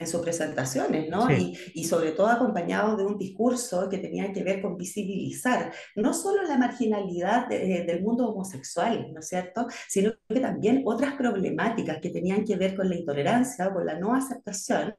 Eh, 0.00 0.04
en 0.04 0.06
sus 0.06 0.20
presentaciones, 0.22 1.08
¿no? 1.10 1.26
Sí. 1.28 1.54
Y, 1.74 1.80
y 1.82 1.84
sobre 1.84 2.12
todo 2.12 2.28
acompañado 2.28 2.96
de 2.96 3.04
un 3.04 3.18
discurso 3.18 3.88
que 3.88 3.98
tenía 3.98 4.32
que 4.32 4.42
ver 4.42 4.60
con 4.62 4.76
visibilizar 4.76 5.72
no 5.96 6.12
solo 6.14 6.42
la 6.42 6.56
marginalidad 6.58 7.48
de- 7.48 7.84
del 7.84 8.02
mundo 8.02 8.28
homosexual, 8.28 9.10
¿no 9.12 9.20
es 9.20 9.28
cierto? 9.28 9.66
Sino 9.88 10.12
que 10.28 10.40
también 10.40 10.82
otras 10.84 11.14
problemáticas 11.14 11.98
que 12.00 12.10
tenían 12.10 12.44
que 12.44 12.56
ver 12.56 12.74
con 12.76 12.88
la 12.88 12.96
intolerancia 12.96 13.68
o 13.68 13.74
con 13.74 13.86
la 13.86 13.98
no 13.98 14.14
aceptación 14.14 14.94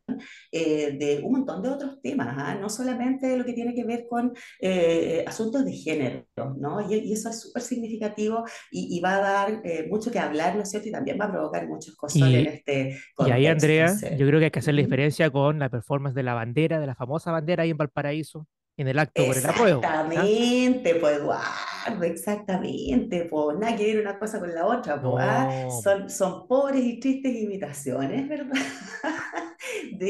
eh, 0.51 0.98
de 1.00 1.22
un 1.24 1.31
montón 1.31 1.62
de 1.63 1.70
otros 1.70 2.01
temas, 2.01 2.36
¿ah? 2.38 2.55
No 2.60 2.70
solamente 2.70 3.36
lo 3.38 3.43
que 3.46 3.53
tiene 3.53 3.74
que 3.74 3.84
ver 3.84 4.05
con 4.10 4.34
eh, 4.60 5.24
asuntos 5.27 5.65
de 5.65 5.74
género, 5.74 6.25
¿no? 6.58 6.81
Y, 6.89 6.96
y 6.96 7.13
eso 7.13 7.29
es 7.29 7.41
súper 7.41 7.62
significativo 7.62 8.43
y, 8.72 8.96
y 8.98 9.00
va 9.00 9.15
a 9.15 9.22
dar 9.22 9.62
eh, 9.63 9.88
mucho 9.89 10.12
que 10.12 10.20
hablar, 10.20 10.55
¿no 10.55 10.63
es 10.63 10.70
cierto? 10.70 10.89
Y 10.89 10.91
también 10.91 11.17
va 11.20 11.25
a 11.25 11.31
provocar 11.31 11.67
muchos 11.67 11.96
cosas 11.96 12.22
Y- 12.29 12.36
en 12.36 12.48
este 12.48 12.81
Y 12.89 13.13
contexto. 13.15 13.34
ahí, 13.34 13.48
Andrea, 13.48 13.93
yo 14.17 14.27
creo 14.27 14.39
que 14.39 14.46
hay 14.46 14.51
que 14.51 14.60
hacer 14.60 14.74
la 14.75 14.81
Ujú. 14.81 14.88
Diferencia 14.92 15.30
con 15.30 15.58
la 15.58 15.70
performance 15.70 16.14
de 16.14 16.24
la 16.24 16.34
bandera, 16.34 16.82
de 16.82 16.86
la 16.86 16.96
famosa 16.96 17.32
bandera 17.32 17.64
ahí 17.64 17.70
en 17.70 17.78
Valparaíso, 17.78 18.46
en 18.76 18.90
el 18.90 19.00
acto 19.00 19.26
por 19.26 19.38
el 19.38 19.46
apruebo. 19.46 19.80
Exactamente, 19.80 20.96
pues 20.96 21.18
Eduardo, 21.18 22.04
exactamente, 22.04 23.26
pues 23.32 23.58
nada 23.58 23.78
que 23.78 23.86
ver 23.86 24.02
una 24.02 24.20
cosa 24.20 24.42
con 24.42 24.54
la 24.54 24.66
otra, 24.66 25.02
pues, 25.02 25.26
¿ah? 25.26 25.50
No. 25.64 25.82
Son, 25.82 26.10
son 26.10 26.46
pobres 26.46 26.84
y 26.84 27.00
tristes 27.00 27.34
imitaciones, 27.34 28.28
¿verdad? 28.28 28.52
De, 29.94 30.08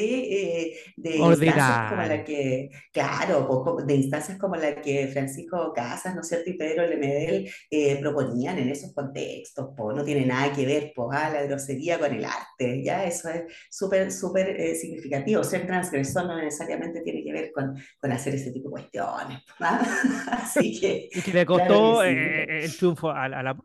eh, 0.67 0.77
de 0.95 1.17
instancias 1.23 1.83
como 1.87 2.03
la 2.03 2.23
que, 2.23 2.69
claro, 2.93 3.75
de 3.85 3.95
instancias 3.95 4.37
como 4.37 4.55
la 4.55 4.75
que 4.81 5.07
Francisco 5.07 5.71
Casas, 5.73 6.15
¿no 6.15 6.21
es 6.21 6.27
cierto? 6.27 6.49
Y 6.49 6.57
Pedro 6.57 6.85
Lemebel 6.87 7.49
eh, 7.69 7.97
proponían 7.99 8.57
en 8.59 8.69
esos 8.69 8.93
contextos, 8.93 9.69
no 9.77 10.03
tiene 10.03 10.25
nada 10.25 10.53
que 10.53 10.65
ver, 10.65 10.91
pues, 10.95 11.09
ah, 11.19 11.29
la 11.31 11.43
grosería 11.43 11.99
con 11.99 12.13
el 12.13 12.25
arte, 12.25 12.83
ya, 12.83 13.03
eso 13.05 13.29
es 13.29 13.43
súper, 13.69 14.11
súper 14.11 14.49
eh, 14.59 14.75
significativo. 14.75 15.43
Ser 15.43 15.65
transgresor 15.67 16.25
no 16.25 16.37
necesariamente 16.37 17.01
tiene 17.01 17.23
que 17.23 17.33
ver 17.33 17.51
con 17.51 17.75
con 17.99 18.11
hacer 18.11 18.35
ese 18.35 18.51
tipo 18.51 18.69
de 18.69 18.71
cuestiones. 18.73 19.39
Así 20.31 20.79
que, 20.79 21.09
Y 21.13 21.21
que 21.21 21.33
le 21.33 21.45
Claro 21.45 21.45
costó 21.45 22.01
que 22.03 22.07
sí. 22.07 22.07
eh, 22.07 22.65
el 22.65 22.75
triunfo 22.77 23.09
a, 23.11 23.27
la- 23.29 23.39
a 23.39 23.43
la. 23.43 23.57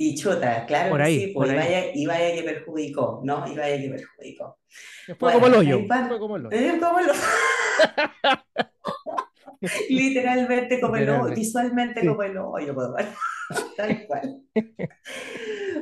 Y 0.00 0.14
chuta, 0.14 0.64
claro 0.64 0.90
Por 0.90 0.98
que 1.00 1.04
ahí, 1.04 1.20
sí, 1.20 1.26
pues, 1.34 1.48
por 1.50 1.56
y 1.56 1.58
ahí. 1.58 1.64
vaya, 1.66 1.84
y 1.94 2.06
vaya 2.06 2.34
que 2.34 2.42
perjudicó, 2.44 3.20
¿no? 3.24 3.44
Y 3.52 3.56
vaya 3.56 3.76
que 3.82 3.90
perjudicó. 3.90 4.58
Fue 5.06 5.16
Bueno, 5.18 5.40
como 5.40 5.46
el 5.46 5.54
hoyo. 5.54 5.80
Fue 6.08 6.18
como 6.18 6.36
el 6.36 6.46
hoyo. 6.46 6.56
Eh, 6.56 6.78
como 6.80 7.00
lo- 7.00 7.12
Literalmente 9.88 10.80
como 10.80 10.94
el 10.96 11.02
hoyo, 11.02 11.10
Literalmente. 11.12 11.40
visualmente 11.40 12.00
Sí. 12.00 12.06
como 12.06 12.22
el 12.22 12.38
hoyo, 12.38 12.76
tal 13.76 14.06
cual. 14.06 14.42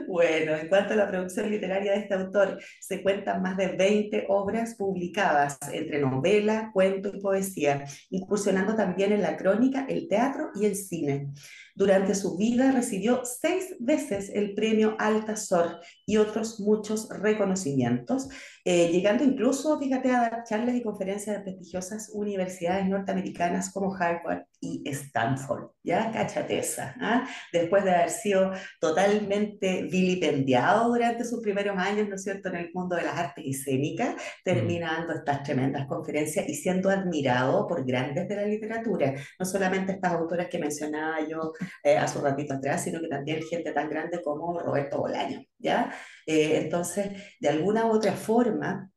Bueno, 0.06 0.56
en 0.56 0.68
cuanto 0.68 0.94
a 0.94 0.96
la 0.96 1.08
producción 1.08 1.50
literaria 1.50 1.92
de 1.92 1.99
este 1.99 2.14
autor, 2.14 2.58
se 2.80 3.02
cuentan 3.02 3.42
más 3.42 3.56
de 3.56 3.68
20 3.68 4.26
obras 4.28 4.76
publicadas 4.76 5.58
entre 5.73 5.99
novela, 5.99 6.70
cuento 6.73 7.11
y 7.12 7.20
poesía, 7.20 7.85
incursionando 8.11 8.76
también 8.76 9.12
en 9.12 9.20
la 9.23 9.37
crónica, 9.37 9.85
el 9.88 10.08
teatro 10.08 10.50
y 10.54 10.64
el 10.64 10.76
cine. 10.76 11.32
Durante 11.76 12.14
su 12.14 12.38
vida 12.38 12.73
recibió 12.73 13.21
seis 13.25 13.76
veces 13.78 14.30
el 14.33 14.54
premio 14.54 14.97
Altazor 14.99 15.80
y 16.06 16.16
otros 16.16 16.59
muchos 16.59 17.06
reconocimientos, 17.11 18.30
eh, 18.64 18.88
llegando 18.90 19.25
incluso, 19.25 19.78
fíjate, 19.78 20.11
a 20.11 20.21
dar 20.23 20.45
charlas 20.45 20.75
y 20.75 20.83
conferencias 20.83 21.37
de 21.37 21.42
prestigiosas 21.42 22.11
universidades 22.14 22.88
norteamericanas 22.88 23.71
como 23.75 23.95
Harvard 23.95 24.45
y 24.60 24.82
Stanford. 24.88 25.70
Ya, 25.82 26.10
cáchate 26.12 26.58
esa, 26.58 26.94
¿ah? 27.00 27.28
Después 27.52 27.84
de 27.84 27.94
haber 27.94 28.10
sido 28.10 28.52
totalmente 28.80 29.82
vilipendiado 29.84 30.88
durante 30.88 31.25
sus 31.25 31.40
primeros 31.40 31.76
años, 31.78 32.08
¿no 32.08 32.16
es 32.16 32.22
cierto?, 32.25 32.48
en 32.48 32.56
el 32.56 32.70
mundo 32.75 32.96
de 32.96 33.02
las 33.02 33.16
artes 33.16 33.44
escénicas, 33.46 34.16
termina 34.44 34.92
dando 34.92 35.14
estas 35.14 35.42
tremendas 35.42 35.86
conferencias 35.86 36.48
y 36.48 36.54
siendo 36.54 36.90
admirado 36.90 37.66
por 37.66 37.84
grandes 37.86 38.28
de 38.28 38.36
la 38.36 38.44
literatura, 38.44 39.14
no 39.38 39.46
solamente 39.46 39.92
estas 39.92 40.12
autoras 40.12 40.48
que 40.48 40.58
mencionaba 40.58 41.20
yo 41.26 41.52
eh, 41.82 41.96
hace 41.96 42.18
un 42.18 42.25
ratito 42.25 42.54
atrás, 42.54 42.82
sino 42.82 43.00
que 43.00 43.08
también 43.08 43.42
gente 43.42 43.72
tan 43.72 43.88
grande 43.88 44.22
como 44.22 44.58
Roberto 44.58 44.98
Bolaño, 44.98 45.42
¿ya? 45.58 45.92
Eh, 46.26 46.58
entonces, 46.62 47.12
de 47.40 47.48
alguna 47.48 47.86
u 47.86 47.90
otra 47.90 48.12
forma, 48.12 48.90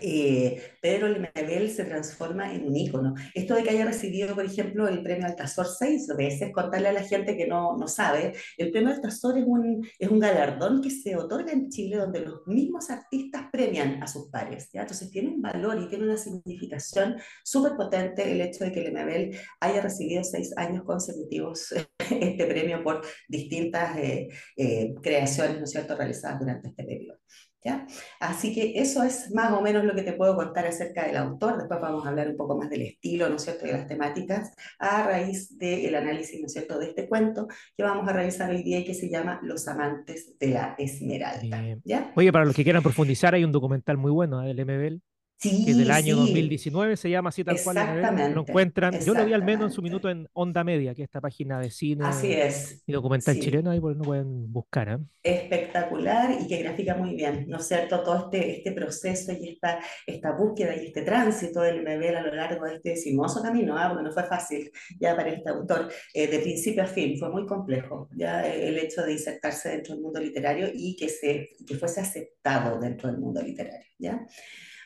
eh, 0.00 0.60
Pedro 0.80 1.08
Lemebel 1.08 1.70
se 1.70 1.84
transforma 1.84 2.54
en 2.54 2.66
un 2.66 2.76
ícono. 2.76 3.14
Esto 3.34 3.54
de 3.54 3.62
que 3.62 3.70
haya 3.70 3.84
recibido, 3.84 4.34
por 4.34 4.44
ejemplo, 4.44 4.88
el 4.88 5.02
premio 5.02 5.26
Altazor 5.26 5.66
seis 5.66 6.06
veces, 6.16 6.52
contarle 6.52 6.88
a 6.88 6.92
la 6.92 7.02
gente 7.02 7.36
que 7.36 7.46
no, 7.46 7.76
no 7.76 7.88
sabe, 7.88 8.32
el 8.56 8.70
premio 8.70 8.90
Altazor 8.90 9.38
es 9.38 9.44
un, 9.46 9.86
es 9.98 10.08
un 10.08 10.18
galardón 10.18 10.82
que 10.82 10.90
se 10.90 11.16
otorga 11.16 11.52
en 11.52 11.68
Chile 11.68 11.96
donde 11.96 12.20
los 12.20 12.46
mismos 12.46 12.90
artistas 12.90 13.46
premian 13.52 14.02
a 14.02 14.06
sus 14.06 14.28
pares, 14.30 14.68
¿ya? 14.72 14.82
Entonces 14.82 15.10
tiene 15.10 15.28
un 15.30 15.42
valor 15.42 15.80
y 15.80 15.88
tiene 15.88 16.04
una 16.04 16.16
significación 16.16 17.16
súper 17.42 17.76
potente 17.76 18.30
el 18.30 18.40
hecho 18.40 18.64
de 18.64 18.72
que 18.72 18.80
Lemebel 18.80 19.36
haya 19.60 19.80
recibido 19.80 20.24
seis 20.24 20.52
años 20.56 20.84
consecutivos 20.84 21.72
este 21.98 22.46
premio 22.46 22.82
por 22.82 23.02
distintas 23.28 23.96
eh, 23.98 24.28
eh, 24.56 24.94
creaciones, 25.02 25.58
¿no 25.58 25.64
es 25.64 25.70
cierto?, 25.70 25.96
realizadas 25.96 26.40
durante 26.40 26.68
este 26.68 26.84
periodo. 26.84 27.18
¿Ya? 27.64 27.86
Así 28.20 28.54
que 28.54 28.78
eso 28.78 29.02
es 29.02 29.32
más 29.34 29.50
o 29.52 29.62
menos 29.62 29.84
lo 29.84 29.94
que 29.94 30.02
te 30.02 30.12
puedo 30.12 30.36
contar 30.36 30.66
acerca 30.66 31.06
del 31.06 31.16
autor. 31.16 31.56
Después 31.56 31.80
vamos 31.80 32.04
a 32.04 32.10
hablar 32.10 32.28
un 32.28 32.36
poco 32.36 32.58
más 32.58 32.68
del 32.68 32.82
estilo, 32.82 33.28
¿no 33.30 33.36
es 33.36 33.42
cierto?, 33.42 33.64
de 33.64 33.72
las 33.72 33.86
temáticas, 33.86 34.52
a 34.78 35.04
raíz 35.04 35.56
del 35.56 35.94
análisis, 35.94 36.38
¿no 36.40 36.46
es 36.46 36.52
cierto?, 36.52 36.78
de 36.78 36.88
este 36.88 37.08
cuento 37.08 37.48
que 37.74 37.82
vamos 37.82 38.06
a 38.06 38.12
revisar 38.12 38.50
hoy 38.50 38.62
día 38.62 38.80
y 38.80 38.84
que 38.84 38.92
se 38.92 39.08
llama 39.08 39.40
Los 39.42 39.66
amantes 39.66 40.38
de 40.38 40.48
la 40.48 40.74
Esmeralda. 40.76 41.64
¿Ya? 41.84 42.12
Oye, 42.14 42.30
para 42.32 42.44
los 42.44 42.54
que 42.54 42.64
quieran 42.64 42.82
profundizar, 42.82 43.34
hay 43.34 43.44
un 43.44 43.52
documental 43.52 43.96
muy 43.96 44.12
bueno 44.12 44.42
¿eh? 44.42 44.52
del 44.52 44.66
MBL, 44.66 45.00
que 45.40 45.48
es 45.70 45.76
del 45.76 45.86
Sí, 45.86 45.92
año 45.92 46.14
sí, 46.14 46.20
2019, 46.20 46.96
se 46.96 47.10
llama 47.10 47.28
así 47.28 47.44
tal 47.44 47.56
cual. 47.62 47.76
MBL. 47.76 47.84
Lo 47.84 47.98
Exactamente, 48.00 48.40
encuentran, 48.50 49.00
yo 49.00 49.14
lo 49.14 49.26
vi 49.26 49.32
al 49.34 49.42
menos 49.42 49.66
en 49.66 49.72
su 49.72 49.80
exactamente. 49.82 49.82
minuto 49.90 50.10
en 50.10 50.28
Onda 50.32 50.64
Media, 50.64 50.94
que 50.94 51.02
es 51.02 51.08
esta 51.08 51.20
página 51.20 51.60
de 51.60 51.70
cine 51.70 52.04
Así 52.06 52.32
es. 52.32 52.82
y 52.86 52.92
documental 52.92 53.34
Sí. 53.34 53.40
chileno, 53.40 53.70
ahí 53.70 53.80
por- 53.80 53.94
lo 53.96 54.02
pueden 54.04 54.52
buscar. 54.52 54.88
¿eh? 54.88 54.98
espectacular 55.26 56.36
y 56.38 56.46
que 56.46 56.58
grafica 56.62 56.94
muy 56.96 57.14
bien, 57.14 57.46
¿no 57.48 57.56
es 57.56 57.66
cierto? 57.66 58.02
Todo 58.02 58.30
este, 58.30 58.58
este 58.58 58.72
proceso 58.72 59.32
y 59.32 59.48
esta, 59.48 59.80
esta 60.06 60.32
búsqueda 60.32 60.76
y 60.76 60.86
este 60.88 61.00
tránsito 61.02 61.60
del 61.62 61.80
MBL 61.82 62.16
a 62.16 62.22
lo 62.22 62.34
largo 62.34 62.66
de 62.66 62.74
este 62.76 62.96
sinuoso 62.96 63.42
camino, 63.42 63.76
¿ah? 63.78 63.88
porque 63.88 64.04
no 64.04 64.12
fue 64.12 64.24
fácil 64.24 64.70
ya 65.00 65.16
para 65.16 65.30
este 65.30 65.48
autor, 65.50 65.90
eh, 66.12 66.26
de 66.26 66.38
principio 66.40 66.82
a 66.82 66.86
fin, 66.86 67.18
fue 67.18 67.30
muy 67.30 67.46
complejo, 67.46 68.08
ya 68.14 68.46
eh, 68.46 68.68
el 68.68 68.78
hecho 68.78 69.02
de 69.02 69.12
insertarse 69.12 69.70
dentro 69.70 69.94
del 69.94 70.02
mundo 70.02 70.20
literario 70.20 70.68
y 70.74 70.94
que, 70.96 71.08
se, 71.08 71.50
que 71.66 71.74
fuese 71.76 72.00
aceptado 72.02 72.78
dentro 72.78 73.08
del 73.10 73.18
mundo 73.18 73.40
literario, 73.42 73.86
¿ya? 73.98 74.26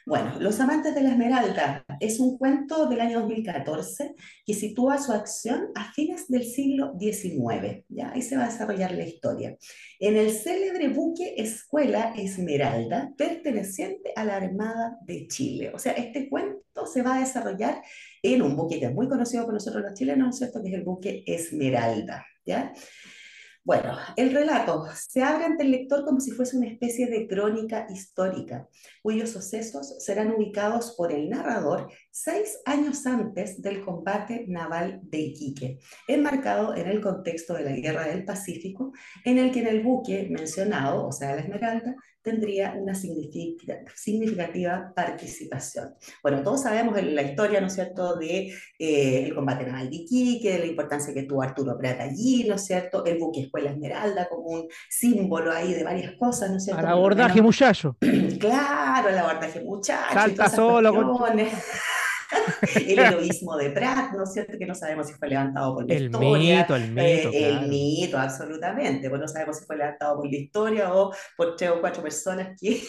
Bueno, 0.08 0.32
Los 0.40 0.58
amantes 0.58 0.94
de 0.94 1.02
la 1.02 1.10
Esmeralda 1.10 1.84
es 2.00 2.18
un 2.18 2.38
cuento 2.38 2.86
del 2.86 3.02
año 3.02 3.20
2014 3.20 4.14
que 4.46 4.54
sitúa 4.54 4.96
su 4.96 5.12
acción 5.12 5.68
a 5.74 5.92
fines 5.92 6.28
del 6.28 6.44
siglo 6.44 6.94
XIX. 6.98 7.84
¿ya? 7.90 8.12
Ahí 8.12 8.22
se 8.22 8.38
va 8.38 8.44
a 8.44 8.48
desarrollar 8.48 8.92
la 8.92 9.04
historia. 9.04 9.58
En 10.00 10.16
el 10.16 10.30
célebre 10.30 10.88
buque 10.88 11.34
Escuela 11.36 12.14
Esmeralda, 12.16 13.12
perteneciente 13.18 14.14
a 14.16 14.24
la 14.24 14.36
Armada 14.36 14.96
de 15.02 15.28
Chile. 15.28 15.72
O 15.74 15.78
sea, 15.78 15.92
este 15.92 16.30
cuento 16.30 16.86
se 16.86 17.02
va 17.02 17.16
a 17.16 17.20
desarrollar 17.20 17.82
en 18.22 18.40
un 18.40 18.56
buque 18.56 18.80
que 18.80 18.86
es 18.86 18.94
muy 18.94 19.08
conocido 19.08 19.44
por 19.44 19.52
nosotros 19.52 19.82
los 19.82 19.92
chilenos, 19.92 20.24
¿no 20.24 20.30
es 20.30 20.38
cierto? 20.38 20.62
Que 20.62 20.68
es 20.68 20.74
el 20.74 20.84
buque 20.84 21.22
Esmeralda. 21.26 22.24
¿ya? 22.46 22.72
Bueno, 23.68 23.98
el 24.16 24.32
relato 24.32 24.86
se 24.94 25.22
abre 25.22 25.44
ante 25.44 25.62
el 25.62 25.72
lector 25.72 26.02
como 26.02 26.20
si 26.20 26.30
fuese 26.30 26.56
una 26.56 26.68
especie 26.68 27.06
de 27.06 27.28
crónica 27.28 27.86
histórica, 27.90 28.66
cuyos 29.02 29.28
sucesos 29.28 29.96
serán 29.98 30.32
ubicados 30.32 30.94
por 30.96 31.12
el 31.12 31.28
narrador 31.28 31.86
seis 32.10 32.60
años 32.64 33.04
antes 33.04 33.60
del 33.60 33.84
combate 33.84 34.46
naval 34.48 35.00
de 35.02 35.18
Iquique, 35.18 35.80
enmarcado 36.06 36.74
en 36.74 36.86
el 36.86 37.02
contexto 37.02 37.52
de 37.52 37.64
la 37.64 37.72
Guerra 37.72 38.06
del 38.06 38.24
Pacífico, 38.24 38.94
en 39.22 39.36
el 39.36 39.52
que 39.52 39.60
en 39.60 39.66
el 39.66 39.82
buque 39.82 40.26
mencionado, 40.30 41.06
o 41.06 41.12
sea, 41.12 41.34
la 41.34 41.42
Esmeralda, 41.42 41.94
tendría 42.20 42.74
una 42.74 42.94
significa- 42.94 43.80
significativa 43.94 44.92
participación. 44.94 45.94
Bueno, 46.22 46.42
todos 46.42 46.62
sabemos 46.62 46.98
en 46.98 47.14
la 47.14 47.22
historia, 47.22 47.60
¿no 47.60 47.68
es 47.68 47.74
cierto?, 47.74 48.16
de 48.16 48.52
eh, 48.78 49.24
el 49.24 49.34
combate 49.34 49.64
naval 49.64 49.88
de 49.88 49.96
Iquique, 49.96 50.52
de 50.52 50.58
la 50.58 50.66
importancia 50.66 51.14
que 51.14 51.22
tuvo 51.22 51.42
Arturo 51.42 51.78
Prat 51.78 52.00
allí, 52.00 52.44
¿no 52.46 52.56
es 52.56 52.66
cierto?, 52.66 53.04
el 53.06 53.18
buque 53.18 53.40
Escuela 53.58 53.70
Esmeralda 53.70 54.28
como 54.28 54.48
un 54.48 54.68
símbolo 54.88 55.52
ahí 55.52 55.74
de 55.74 55.84
varias 55.84 56.12
cosas, 56.16 56.50
¿no 56.50 56.56
es 56.56 56.64
cierto? 56.64 56.80
Al 56.80 56.86
abordaje, 56.92 57.42
muchacho. 57.42 57.96
Claro, 58.38 59.08
el 59.08 59.18
abordaje 59.18 59.60
muchacho, 59.60 60.14
Salta 60.14 60.48
solo, 60.48 60.94
con-. 60.94 61.38
El 62.86 62.98
heroísmo 63.00 63.56
de 63.56 63.70
Prat, 63.70 64.12
¿no 64.12 64.24
es 64.24 64.32
cierto? 64.32 64.58
Que 64.58 64.66
no 64.66 64.74
sabemos 64.74 65.06
si 65.08 65.14
fue 65.14 65.28
levantado 65.28 65.74
por 65.74 65.86
la 65.88 65.94
El 65.94 65.96
historia. 65.96 66.66
mito, 66.66 66.76
el 66.76 66.92
Eh, 66.94 67.22
mito, 67.22 67.32
el 67.32 67.60
claro. 67.60 67.68
mito, 67.68 68.18
absolutamente. 68.18 69.08
Pues 69.08 69.20
no 69.20 69.28
sabemos 69.28 69.58
si 69.58 69.64
fue 69.66 69.76
levantado 69.76 70.16
por 70.16 70.30
la 70.30 70.36
historia 70.36 70.94
o 70.94 71.12
por 71.36 71.56
tres 71.56 71.70
o 71.70 71.80
cuatro 71.80 72.02
personas 72.02 72.50
que 72.60 72.82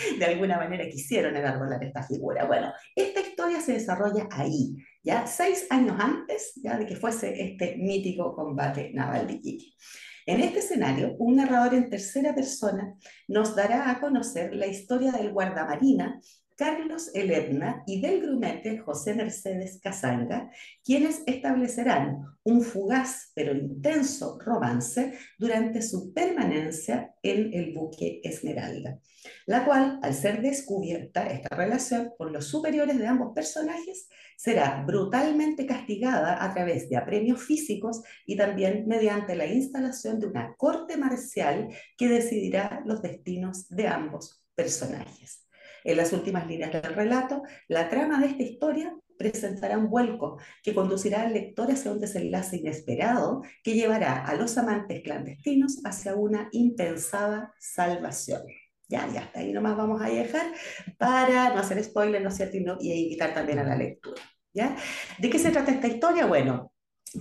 de 0.18 0.24
alguna 0.24 0.56
manera 0.58 0.88
quisieron 0.88 1.36
enarbolar 1.36 1.82
esta 1.82 2.02
figura. 2.04 2.46
Bueno, 2.46 2.72
esta 2.94 3.20
historia 3.20 3.60
se 3.60 3.72
desarrolla 3.74 4.28
ahí, 4.32 4.76
ya 5.02 5.26
seis 5.26 5.66
años 5.70 5.96
antes 5.98 6.52
ya 6.62 6.76
de 6.78 6.86
que 6.86 6.96
fuese 6.96 7.42
este 7.42 7.76
mítico 7.78 8.34
combate 8.34 8.90
naval 8.94 9.26
de 9.26 9.34
Iquique. 9.34 9.66
En 10.26 10.40
este 10.40 10.58
escenario, 10.58 11.14
un 11.18 11.36
narrador 11.36 11.74
en 11.74 11.88
tercera 11.88 12.34
persona 12.34 12.94
nos 13.28 13.56
dará 13.56 13.90
a 13.90 14.00
conocer 14.00 14.54
la 14.54 14.66
historia 14.66 15.10
del 15.12 15.32
guardamarina 15.32 16.20
Carlos 16.58 17.12
Eledna 17.14 17.84
y 17.86 18.00
del 18.00 18.20
grumete 18.20 18.78
José 18.78 19.14
Mercedes 19.14 19.78
Casanga, 19.80 20.50
quienes 20.84 21.22
establecerán 21.24 22.24
un 22.42 22.62
fugaz 22.62 23.30
pero 23.32 23.54
intenso 23.54 24.40
romance 24.44 25.16
durante 25.38 25.80
su 25.82 26.12
permanencia 26.12 27.14
en 27.22 27.54
el 27.54 27.72
buque 27.74 28.20
Esmeralda, 28.24 28.98
la 29.46 29.64
cual, 29.64 30.00
al 30.02 30.14
ser 30.14 30.42
descubierta 30.42 31.28
esta 31.28 31.54
relación 31.54 32.10
por 32.18 32.32
los 32.32 32.46
superiores 32.48 32.98
de 32.98 33.06
ambos 33.06 33.32
personajes, 33.36 34.08
será 34.36 34.82
brutalmente 34.84 35.64
castigada 35.64 36.42
a 36.42 36.52
través 36.52 36.90
de 36.90 36.96
apremios 36.96 37.40
físicos 37.40 38.02
y 38.26 38.36
también 38.36 38.84
mediante 38.88 39.36
la 39.36 39.46
instalación 39.46 40.18
de 40.18 40.26
una 40.26 40.56
corte 40.56 40.96
marcial 40.96 41.68
que 41.96 42.08
decidirá 42.08 42.82
los 42.84 43.00
destinos 43.00 43.68
de 43.68 43.86
ambos 43.86 44.42
personajes. 44.56 45.47
En 45.84 45.96
las 45.96 46.12
últimas 46.12 46.46
líneas 46.46 46.72
del 46.72 46.94
relato, 46.94 47.42
la 47.68 47.88
trama 47.88 48.20
de 48.20 48.26
esta 48.28 48.42
historia 48.42 48.94
presentará 49.16 49.76
un 49.78 49.90
vuelco 49.90 50.38
que 50.62 50.74
conducirá 50.74 51.22
al 51.22 51.32
lector 51.34 51.70
hacia 51.70 51.90
un 51.90 51.98
desenlace 52.00 52.56
inesperado 52.58 53.42
que 53.64 53.74
llevará 53.74 54.24
a 54.24 54.34
los 54.34 54.56
amantes 54.58 55.02
clandestinos 55.02 55.80
hacia 55.84 56.14
una 56.14 56.48
impensada 56.52 57.52
salvación. 57.58 58.42
Ya, 58.88 59.06
ya 59.12 59.20
hasta 59.22 59.40
ahí 59.40 59.52
nomás 59.52 59.76
vamos 59.76 60.00
a 60.00 60.08
dejar 60.08 60.46
para 60.98 61.50
no 61.54 61.60
hacer 61.60 61.82
spoiler, 61.84 62.22
¿no 62.22 62.28
es 62.30 62.36
cierto? 62.36 62.56
Y, 62.56 62.60
no- 62.64 62.78
y 62.80 62.92
invitar 62.92 63.34
también 63.34 63.58
a 63.58 63.64
la 63.64 63.76
lectura. 63.76 64.22
¿ya? 64.54 64.76
¿De 65.18 65.28
qué 65.30 65.38
se 65.38 65.50
trata 65.50 65.72
esta 65.72 65.88
historia? 65.88 66.26
Bueno, 66.26 66.72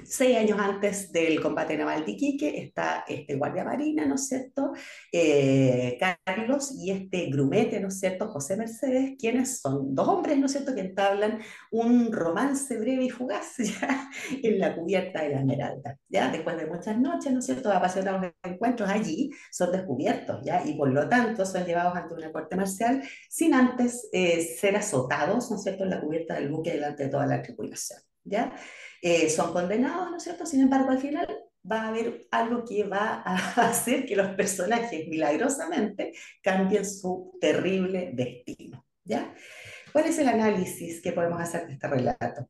Seis 0.04 0.36
años 0.36 0.60
antes 0.60 1.14
del 1.14 1.42
combate 1.42 1.78
naval 1.78 2.04
de 2.04 2.12
Iquique 2.12 2.62
está 2.62 3.06
este 3.08 3.36
guardia 3.36 3.64
marina, 3.64 4.06
¿no 4.06 4.16
es 4.16 4.28
cierto? 4.28 4.74
Eh, 5.12 5.98
Carlos 6.26 6.74
y 6.78 6.92
este 6.92 7.28
grumete, 7.28 7.80
¿no 7.80 7.88
es 7.88 8.00
cierto? 8.00 8.28
José 8.28 8.58
Mercedes, 8.58 9.16
quienes 9.18 9.62
son 9.62 9.96
dos 9.96 10.08
hombres, 10.10 10.38
¿no 10.38 10.48
es 10.48 10.52
cierto?, 10.52 10.76
que 10.76 10.82
entablan 10.82 11.40
un 11.72 12.12
romance 12.12 12.78
breve 12.78 13.06
y 13.06 13.10
fugaz 13.10 13.56
ya 13.58 14.10
en 14.44 14.60
la 14.60 14.76
cubierta 14.76 15.22
de 15.24 15.30
la 15.30 15.40
Esmeralda. 15.40 15.98
¿ya? 16.10 16.30
Después 16.32 16.58
de 16.58 16.66
muchas 16.66 16.98
noches, 17.00 17.32
¿no 17.32 17.40
es 17.40 17.46
cierto?, 17.46 17.72
apasionados 17.72 18.34
encuentros 18.44 18.90
allí, 18.90 19.32
son 19.52 19.72
descubiertos, 19.72 20.42
¿ya? 20.44 20.66
Y 20.66 20.76
por 20.76 20.90
lo 20.90 21.08
tanto 21.08 21.46
son 21.46 21.66
llevados 21.66 21.96
ante 21.96 22.14
una 22.14 22.32
corte 22.34 22.58
marcial 22.58 23.02
sin 23.30 23.54
antes 23.54 24.10
eh, 24.12 24.42
ser 24.42 24.76
azotados, 24.76 25.50
¿no 25.50 25.56
es 25.56 25.64
cierto?, 25.64 25.86
en 25.86 25.92
la 25.92 26.02
cubierta 26.02 26.34
del 26.36 26.50
buque 26.50 26.74
delante 26.74 27.04
de 27.04 27.10
toda 27.10 27.26
la 27.26 27.42
tripulación, 27.42 28.02
¿ya? 28.26 28.54
Eh, 29.02 29.30
son 29.30 29.54
condenados, 29.54 30.12
¿no 30.12 30.18
es 30.18 30.24
cierto? 30.24 30.46
Sin 30.46 30.62
embargo, 30.62 30.90
al 30.90 31.00
final 31.00 31.28
va 31.70 31.82
a 31.84 31.88
haber 31.90 32.28
algo 32.32 32.64
que 32.66 32.84
va 32.84 33.22
a 33.26 33.36
hacer 33.70 34.06
que 34.06 34.16
los 34.16 34.30
personajes 34.36 35.08
milagrosamente 35.08 36.14
cambien 36.42 36.86
su 36.86 37.38
terrible 37.40 38.12
destino, 38.14 38.86
¿ya? 39.04 39.34
¿Cuál 39.92 40.06
es 40.06 40.20
el 40.20 40.28
análisis 40.28 41.02
que 41.02 41.12
podemos 41.12 41.42
hacer 41.42 41.66
de 41.66 41.74
este 41.74 41.88
relato? 41.88 42.50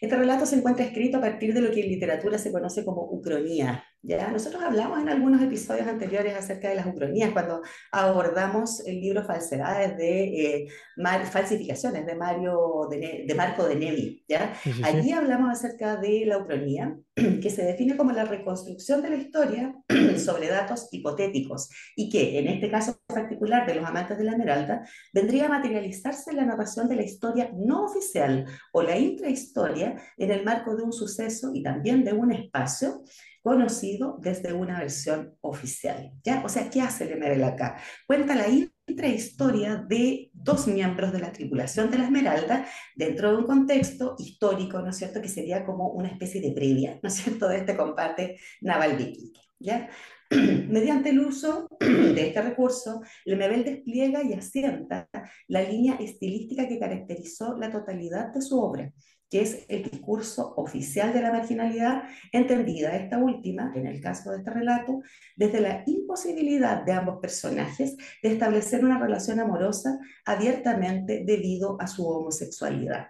Este 0.00 0.16
relato 0.16 0.46
se 0.46 0.56
encuentra 0.56 0.86
escrito 0.86 1.18
a 1.18 1.20
partir 1.20 1.52
de 1.52 1.60
lo 1.60 1.70
que 1.70 1.80
en 1.80 1.88
literatura 1.88 2.38
se 2.38 2.52
conoce 2.52 2.84
como 2.84 3.02
ucronía. 3.02 3.84
¿Ya? 4.06 4.28
Nosotros 4.30 4.62
hablamos 4.62 5.00
en 5.00 5.08
algunos 5.08 5.42
episodios 5.42 5.86
anteriores 5.86 6.34
acerca 6.34 6.68
de 6.68 6.76
las 6.76 6.86
ucronías, 6.86 7.30
cuando 7.32 7.60
abordamos 7.92 8.80
el 8.86 9.00
libro 9.00 9.24
Falsedades 9.24 9.96
de 9.96 10.24
eh, 10.24 10.68
Mar- 10.96 11.26
Falsificaciones 11.26 12.06
de, 12.06 12.14
Mario, 12.14 12.86
de, 12.90 13.24
de 13.26 13.34
Marco 13.34 13.66
de 13.66 13.76
Nevi. 13.76 14.24
¿ya? 14.28 14.54
Sí, 14.62 14.72
sí, 14.72 14.78
sí. 14.78 14.82
Allí 14.84 15.12
hablamos 15.12 15.50
acerca 15.50 15.96
de 15.96 16.24
la 16.26 16.38
ucronía, 16.38 16.96
que 17.14 17.50
se 17.50 17.64
define 17.64 17.96
como 17.96 18.12
la 18.12 18.24
reconstrucción 18.24 19.02
de 19.02 19.10
la 19.10 19.16
historia 19.16 19.74
sobre 20.16 20.48
datos 20.48 20.88
hipotéticos 20.92 21.68
y 21.96 22.08
que, 22.08 22.38
en 22.38 22.46
este 22.48 22.70
caso 22.70 22.98
particular 23.06 23.66
de 23.66 23.74
los 23.74 23.84
amantes 23.84 24.18
de 24.18 24.24
la 24.24 24.32
Esmeralda, 24.32 24.86
vendría 25.12 25.46
a 25.46 25.48
materializarse 25.48 26.30
en 26.30 26.36
la 26.36 26.44
narración 26.46 26.88
de 26.88 26.96
la 26.96 27.02
historia 27.02 27.50
no 27.56 27.84
oficial 27.86 28.44
o 28.72 28.82
la 28.82 28.96
intrahistoria 28.96 29.96
en 30.16 30.30
el 30.30 30.44
marco 30.44 30.76
de 30.76 30.82
un 30.84 30.92
suceso 30.92 31.50
y 31.54 31.62
también 31.62 32.04
de 32.04 32.12
un 32.12 32.32
espacio 32.32 33.02
conocido 33.46 34.18
desde 34.20 34.52
una 34.52 34.80
versión 34.80 35.36
oficial. 35.40 36.10
¿ya? 36.24 36.42
O 36.44 36.48
sea, 36.48 36.68
¿qué 36.68 36.80
hace 36.80 37.04
Lemebel 37.04 37.44
acá? 37.44 37.80
Cuenta 38.04 38.34
la 38.34 38.48
intrahistoria 38.88 39.76
de 39.88 40.30
dos 40.32 40.66
miembros 40.66 41.12
de 41.12 41.20
la 41.20 41.30
tripulación 41.30 41.88
de 41.88 41.98
la 41.98 42.06
Esmeralda 42.06 42.66
dentro 42.96 43.30
de 43.30 43.36
un 43.36 43.46
contexto 43.46 44.16
histórico, 44.18 44.80
¿no 44.80 44.90
es 44.90 44.96
cierto?, 44.96 45.22
que 45.22 45.28
sería 45.28 45.64
como 45.64 45.90
una 45.90 46.08
especie 46.08 46.40
de 46.40 46.50
previa, 46.50 46.98
¿no 47.00 47.08
es 47.08 47.14
cierto?, 47.14 47.46
de 47.46 47.58
este 47.58 47.76
combate 47.76 48.36
naval 48.62 48.98
de 48.98 49.04
Iquique, 49.04 49.40
¿ya? 49.60 49.90
Mediante 50.68 51.10
el 51.10 51.20
uso 51.20 51.68
de 51.78 52.26
este 52.26 52.42
recurso, 52.42 53.00
Lemebel 53.26 53.62
despliega 53.62 54.24
y 54.24 54.32
asienta 54.32 55.08
la 55.46 55.62
línea 55.62 55.94
estilística 56.00 56.66
que 56.66 56.80
caracterizó 56.80 57.56
la 57.56 57.70
totalidad 57.70 58.34
de 58.34 58.42
su 58.42 58.60
obra, 58.60 58.92
que 59.28 59.40
es 59.40 59.64
el 59.68 59.82
discurso 59.82 60.54
oficial 60.56 61.12
de 61.12 61.20
la 61.20 61.32
marginalidad, 61.32 62.04
entendida 62.32 62.96
esta 62.96 63.18
última, 63.18 63.72
en 63.74 63.86
el 63.86 64.00
caso 64.00 64.30
de 64.30 64.38
este 64.38 64.50
relato, 64.50 65.02
desde 65.34 65.60
la 65.60 65.82
imposibilidad 65.86 66.84
de 66.84 66.92
ambos 66.92 67.18
personajes 67.20 67.96
de 68.22 68.32
establecer 68.32 68.84
una 68.84 68.98
relación 68.98 69.40
amorosa 69.40 69.98
abiertamente 70.24 71.24
debido 71.24 71.76
a 71.80 71.86
su 71.86 72.06
homosexualidad. 72.06 73.08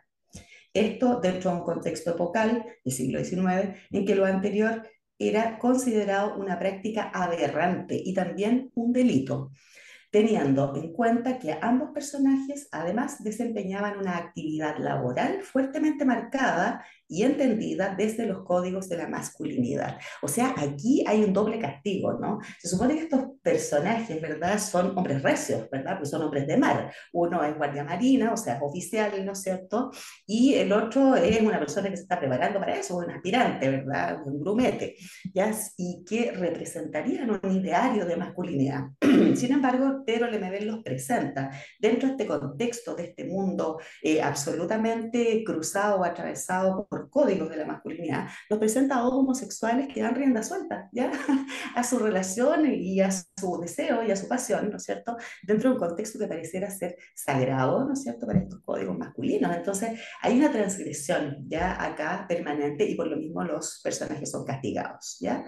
Esto 0.73 1.21
dentro 1.21 1.51
de 1.51 1.57
un 1.57 1.65
contexto 1.65 2.11
epocal 2.11 2.65
del 2.85 2.95
siglo 2.95 3.25
XIX, 3.25 3.79
en 3.91 4.05
que 4.05 4.15
lo 4.15 4.27
anterior 4.27 4.87
era 5.19 5.59
considerado 5.59 6.37
una 6.37 6.59
práctica 6.59 7.11
aberrante 7.15 8.01
y 8.03 8.13
también 8.13 8.71
un 8.75 8.93
delito, 8.93 9.53
teniendo 10.11 10.75
en 10.77 10.93
cuenta 10.93 11.39
que 11.39 11.59
ambos 11.61 11.91
personajes 11.91 12.69
además 12.73 13.23
desempeñaban 13.23 13.99
una 13.99 14.17
actividad 14.17 14.79
laboral 14.79 15.43
fuertemente 15.43 16.05
marcada 16.05 16.85
y 17.09 17.23
entendida 17.23 17.95
desde 17.97 18.27
los 18.27 18.43
códigos 18.45 18.89
de 18.89 18.97
la 18.97 19.09
masculinidad. 19.09 19.99
O 20.23 20.29
sea, 20.29 20.55
aquí 20.57 21.05
hay 21.07 21.23
un 21.25 21.33
doble 21.33 21.59
castigo, 21.59 22.15
¿no? 22.15 22.39
Se 22.59 22.69
supone 22.69 22.95
que 22.95 23.03
estos 23.03 23.25
personajes, 23.43 24.21
¿verdad? 24.21 24.59
Son 24.59 24.97
hombres 24.97 25.23
recios, 25.23 25.69
¿verdad? 25.71 25.99
Pues 25.99 26.11
son 26.11 26.23
hombres 26.23 26.47
de 26.47 26.57
mar. 26.57 26.93
Uno 27.13 27.45
es 27.45 27.57
guardia 27.57 27.85
marina, 27.85 28.33
o 28.33 28.37
sea, 28.37 28.59
oficial, 28.63 29.25
¿no 29.25 29.33
es 29.33 29.43
cierto? 29.43 29.91
Y 30.27 30.55
el 30.55 30.73
otro 30.73 31.15
es 31.17 31.41
una 31.41 31.59
persona 31.59 31.91
que 31.91 31.97
se 31.97 32.03
está 32.03 32.19
preparando 32.19 32.59
para 32.59 32.77
eso, 32.77 32.97
un 32.97 33.11
aspirante, 33.11 33.69
¿verdad? 33.69 34.19
Un 34.25 34.41
grumete, 34.41 34.97
¿ya? 35.33 35.53
Y 35.77 36.05
que 36.05 36.33
representarían 36.33 37.31
un 37.31 37.53
ideario 37.53 38.05
de 38.05 38.17
masculinidad. 38.17 38.85
Sin 39.35 39.53
embargo, 39.53 40.03
Pedro 40.05 40.31
Lemebel 40.31 40.67
los 40.67 40.83
presenta 40.83 41.51
dentro 41.79 42.09
de 42.09 42.13
este 42.15 42.27
contexto, 42.27 42.95
de 42.95 43.05
este 43.05 43.25
mundo 43.25 43.79
eh, 44.03 44.21
absolutamente 44.21 45.43
cruzado 45.45 46.05
atravesado 46.05 46.87
por 46.89 46.96
códigos 47.11 47.49
de 47.51 47.57
la 47.57 47.67
masculinidad, 47.67 48.29
nos 48.51 48.59
presenta 48.59 48.99
a 48.99 49.03
dos 49.03 49.15
homosexuales 49.15 49.89
que 49.93 50.03
dan 50.03 50.15
rienda 50.15 50.43
suelta, 50.43 50.89
¿ya? 50.93 51.11
A 51.75 51.85
su 51.85 51.99
relación 51.99 52.67
y 52.73 53.01
a 53.01 53.11
su 53.11 53.61
deseo 53.61 54.03
y 54.03 54.11
a 54.11 54.17
su 54.17 54.29
pasión, 54.29 54.71
¿no 54.71 54.77
es 54.77 54.85
cierto? 54.85 55.17
Dentro 55.43 55.71
de 55.71 55.75
un 55.75 55.81
contexto 55.81 56.19
que 56.19 56.27
pareciera 56.27 56.71
ser 56.71 56.97
sagrado, 57.15 57.85
¿no 57.85 57.93
es 57.93 58.03
cierto?, 58.03 58.27
para 58.27 58.39
estos 58.39 58.61
códigos 58.63 58.97
masculinos. 58.97 59.55
Entonces, 59.55 60.01
hay 60.23 60.39
una 60.39 60.51
transgresión 60.51 61.45
ya 61.49 61.83
acá 61.83 62.25
permanente 62.29 62.89
y 62.89 62.95
por 62.95 63.09
lo 63.09 63.17
mismo 63.17 63.45
los 63.45 63.81
personajes 63.83 64.31
son 64.31 64.45
castigados, 64.45 65.19
¿ya? 65.21 65.45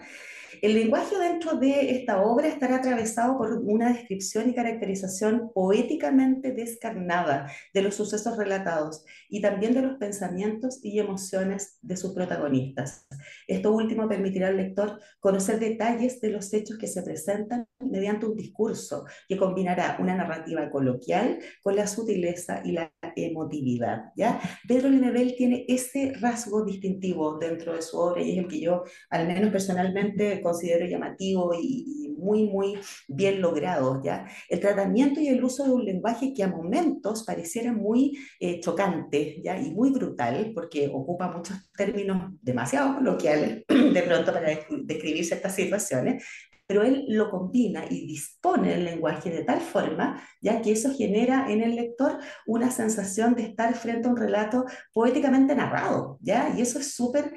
El 0.63 0.75
lenguaje 0.75 1.19
dentro 1.19 1.55
de 1.55 1.91
esta 1.91 2.23
obra 2.23 2.49
estará 2.49 2.77
atravesado 2.77 3.37
por 3.37 3.53
una 3.53 3.93
descripción 3.93 4.49
y 4.49 4.55
caracterización 4.55 5.51
poéticamente 5.53 6.53
descarnada 6.53 7.51
de 7.75 7.83
los 7.83 7.95
sucesos 7.95 8.37
relatados 8.37 9.05
y 9.29 9.41
también 9.41 9.75
de 9.75 9.83
los 9.83 9.99
pensamientos 9.99 10.81
y 10.83 10.99
emociones 10.99 11.79
de 11.83 11.97
sus 11.97 12.13
protagonistas. 12.13 13.07
Esto 13.49 13.73
último 13.73 14.07
permitirá 14.07 14.49
al 14.49 14.59
lector 14.59 15.01
conocer 15.21 15.59
detalles 15.59 16.21
de 16.21 16.31
los 16.31 16.53
hechos 16.53 16.77
que 16.77 16.87
se 16.87 17.03
presentan 17.03 17.67
mediante 17.81 18.27
un 18.27 18.37
discurso 18.37 19.07
que 19.27 19.39
combinará 19.39 19.97
una 20.01 20.15
narrativa 20.15 20.69
coloquial 20.69 21.39
con 21.63 21.75
la 21.75 21.87
sutileza 21.87 22.61
y 22.63 22.73
la 22.73 22.93
emotividad. 23.17 24.13
¿ya? 24.15 24.39
Pedro 24.69 24.91
Lemebel 24.91 25.35
tiene 25.35 25.65
ese 25.67 26.13
rasgo 26.21 26.63
distintivo 26.63 27.39
dentro 27.39 27.75
de 27.75 27.81
su 27.81 27.99
obra 27.99 28.23
y 28.23 28.33
es 28.33 28.39
el 28.39 28.49
que 28.49 28.61
yo, 28.61 28.85
al 29.09 29.27
menos 29.27 29.51
personalmente, 29.51 30.43
considero 30.43 30.87
llamativo 30.87 31.55
y, 31.55 32.05
y 32.05 32.09
muy, 32.19 32.45
muy 32.45 32.79
bien 33.09 33.41
logrado. 33.41 34.03
¿ya? 34.03 34.27
El 34.51 34.61
tratamiento 34.61 35.21
y 35.21 35.29
el 35.29 35.43
uso 35.43 35.65
de 35.65 35.71
un 35.71 35.87
lenguaje 35.87 36.35
que 36.35 36.43
a 36.43 36.49
momentos 36.49 37.25
pareciera 37.25 37.73
muy 37.73 38.19
eh, 38.41 38.61
chocante 38.61 39.41
¿ya? 39.43 39.59
y 39.59 39.71
muy 39.71 39.91
brutal, 39.91 40.53
porque 40.55 40.91
ocupa 40.93 41.31
muchos 41.31 41.57
términos 41.75 42.35
demasiado 42.43 42.97
coloquiales 42.97 43.38
de 43.69 44.03
pronto 44.03 44.33
para 44.33 44.51
descri- 44.51 44.85
describir 44.85 45.25
ciertas 45.25 45.55
situaciones, 45.55 46.25
pero 46.67 46.83
él 46.83 47.07
lo 47.09 47.31
combina 47.31 47.85
y 47.89 48.07
dispone 48.07 48.75
el 48.75 48.85
lenguaje 48.85 49.31
de 49.31 49.43
tal 49.43 49.61
forma, 49.61 50.23
ya 50.43 50.61
que 50.61 50.73
eso 50.73 50.95
genera 50.95 51.51
en 51.51 51.63
el 51.63 51.75
lector 51.75 52.19
una 52.47 52.71
sensación 52.71 53.35
de 53.35 53.45
estar 53.45 53.75
frente 53.75 54.07
a 54.07 54.11
un 54.11 54.19
relato 54.19 54.67
poéticamente 54.93 55.55
narrado, 55.55 56.19
¿ya? 56.21 56.53
Y 56.55 56.61
eso 56.61 56.79
es 56.79 56.95
súper 56.95 57.33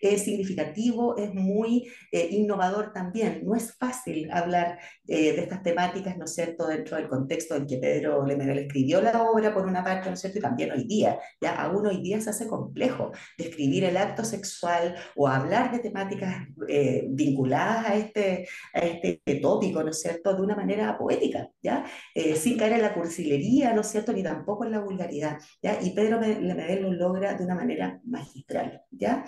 eh, 0.00 0.18
significativo, 0.18 1.16
es 1.16 1.32
muy 1.34 1.88
eh, 2.12 2.28
innovador 2.30 2.92
también. 2.92 3.42
No 3.44 3.54
es 3.54 3.76
fácil 3.76 4.30
hablar 4.30 4.78
eh, 5.06 5.32
de 5.32 5.42
estas 5.42 5.62
temáticas, 5.62 6.16
¿no 6.16 6.24
es 6.24 6.34
cierto?, 6.34 6.66
dentro 6.66 6.96
del 6.96 7.08
contexto 7.08 7.56
en 7.56 7.66
que 7.66 7.78
Pedro 7.78 8.24
Lemebel 8.24 8.58
escribió 8.58 9.00
la 9.00 9.22
obra, 9.22 9.52
por 9.54 9.66
una 9.66 9.84
parte, 9.84 10.08
¿no 10.08 10.14
es 10.14 10.20
cierto?, 10.20 10.38
y 10.38 10.42
también 10.42 10.72
hoy 10.72 10.84
día. 10.84 11.18
Ya 11.40 11.54
aún 11.54 11.86
hoy 11.86 12.02
día 12.02 12.20
se 12.20 12.30
hace 12.30 12.46
complejo 12.46 13.12
describir 13.38 13.84
el 13.84 13.96
acto 13.96 14.24
sexual 14.24 14.94
o 15.14 15.28
hablar 15.28 15.72
de 15.72 15.78
temáticas 15.78 16.46
eh, 16.68 17.06
vinculadas 17.08 17.86
a 17.86 17.96
este, 17.96 18.48
a 18.74 18.80
este 18.80 19.20
tópico, 19.40 19.82
¿no 19.82 19.90
es 19.90 20.00
cierto?, 20.00 20.34
de 20.34 20.42
una 20.42 20.56
manera 20.56 20.96
poética, 20.98 21.48
¿ya? 21.62 21.84
Eh, 22.14 22.36
sin 22.36 22.58
caer 22.58 22.74
en 22.74 22.82
la 22.82 22.94
cursilería, 22.94 23.72
¿no 23.72 23.80
es 23.80 23.88
cierto?, 23.88 24.12
ni 24.12 24.22
tampoco 24.22 24.64
en 24.64 24.72
la 24.72 24.80
vulgaridad, 24.80 25.38
¿ya? 25.62 25.78
Y 25.80 25.90
Pedro 25.90 26.20
Lemebel 26.20 26.82
lo 26.82 26.92
logra 26.92 27.34
de 27.34 27.44
una 27.44 27.54
manera 27.54 28.00
magistral, 28.04 28.82
¿ya? 28.90 29.24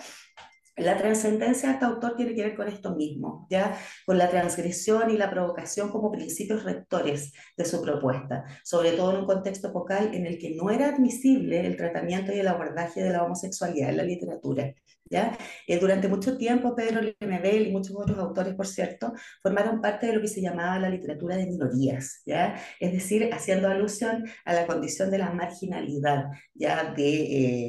La 0.79 0.97
trascendencia 0.97 1.69
de 1.69 1.73
este 1.75 1.85
autor 1.85 2.15
tiene 2.15 2.33
que 2.33 2.43
ver 2.43 2.55
con 2.55 2.67
esto 2.67 2.95
mismo, 2.95 3.47
ya 3.49 3.77
con 4.05 4.17
la 4.17 4.29
transgresión 4.29 5.09
y 5.09 5.17
la 5.17 5.29
provocación 5.29 5.89
como 5.89 6.11
principios 6.11 6.63
rectores 6.63 7.33
de 7.57 7.65
su 7.65 7.81
propuesta, 7.81 8.45
sobre 8.63 8.93
todo 8.93 9.11
en 9.11 9.17
un 9.17 9.25
contexto 9.25 9.69
epocal 9.69 10.13
en 10.13 10.25
el 10.25 10.37
que 10.37 10.55
no 10.55 10.69
era 10.69 10.87
admisible 10.87 11.65
el 11.65 11.75
tratamiento 11.75 12.31
y 12.31 12.39
el 12.39 12.47
abordaje 12.47 13.03
de 13.03 13.11
la 13.11 13.23
homosexualidad 13.23 13.89
en 13.89 13.97
la 13.97 14.03
literatura. 14.03 14.73
¿Ya? 15.09 15.37
Eh, 15.67 15.79
durante 15.79 16.07
mucho 16.07 16.37
tiempo, 16.37 16.75
Pedro 16.75 17.01
Lemebel 17.19 17.67
y 17.67 17.71
muchos 17.71 17.95
otros 17.95 18.17
autores, 18.19 18.53
por 18.55 18.67
cierto, 18.67 19.13
formaron 19.41 19.81
parte 19.81 20.07
de 20.07 20.13
lo 20.13 20.21
que 20.21 20.27
se 20.27 20.41
llamaba 20.41 20.79
la 20.79 20.89
literatura 20.89 21.35
de 21.37 21.45
minorías, 21.47 22.21
¿ya? 22.25 22.55
es 22.79 22.91
decir, 22.93 23.29
haciendo 23.33 23.67
alusión 23.67 24.25
a 24.45 24.53
la 24.53 24.65
condición 24.67 25.09
de 25.11 25.17
la 25.19 25.31
marginalidad 25.31 26.25
ya 26.53 26.93
de 26.93 27.09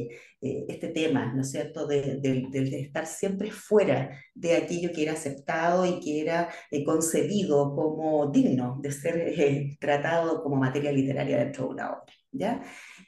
eh, 0.03 0.09
eh, 0.43 0.65
este 0.69 0.89
tema, 0.89 1.33
¿no 1.35 1.43
es 1.43 1.51
cierto?, 1.51 1.87
de, 1.87 2.17
de- 2.21 2.47
de- 2.51 2.71
de 2.71 2.81
estar 2.81 3.07
siempre 3.07 3.51
fuera 3.51 4.11
de 4.35 4.57
aquello 4.57 4.91
que 4.93 5.03
era 5.03 5.13
aceptado 5.13 5.85
y 5.87 6.01
que 6.01 6.21
era 6.21 6.49
eh, 6.71 6.85
concebido 6.85 7.75
como 7.75 8.31
digno 8.31 8.79
de 8.83 8.93
ser 8.93 9.17
eh, 9.19 9.77
tratado 9.81 10.43
como 10.43 10.57
materia 10.57 10.93
literaria 10.93 11.39
dentro 11.39 11.65
de 11.67 11.71
una 11.71 11.91
obra. 11.93 12.20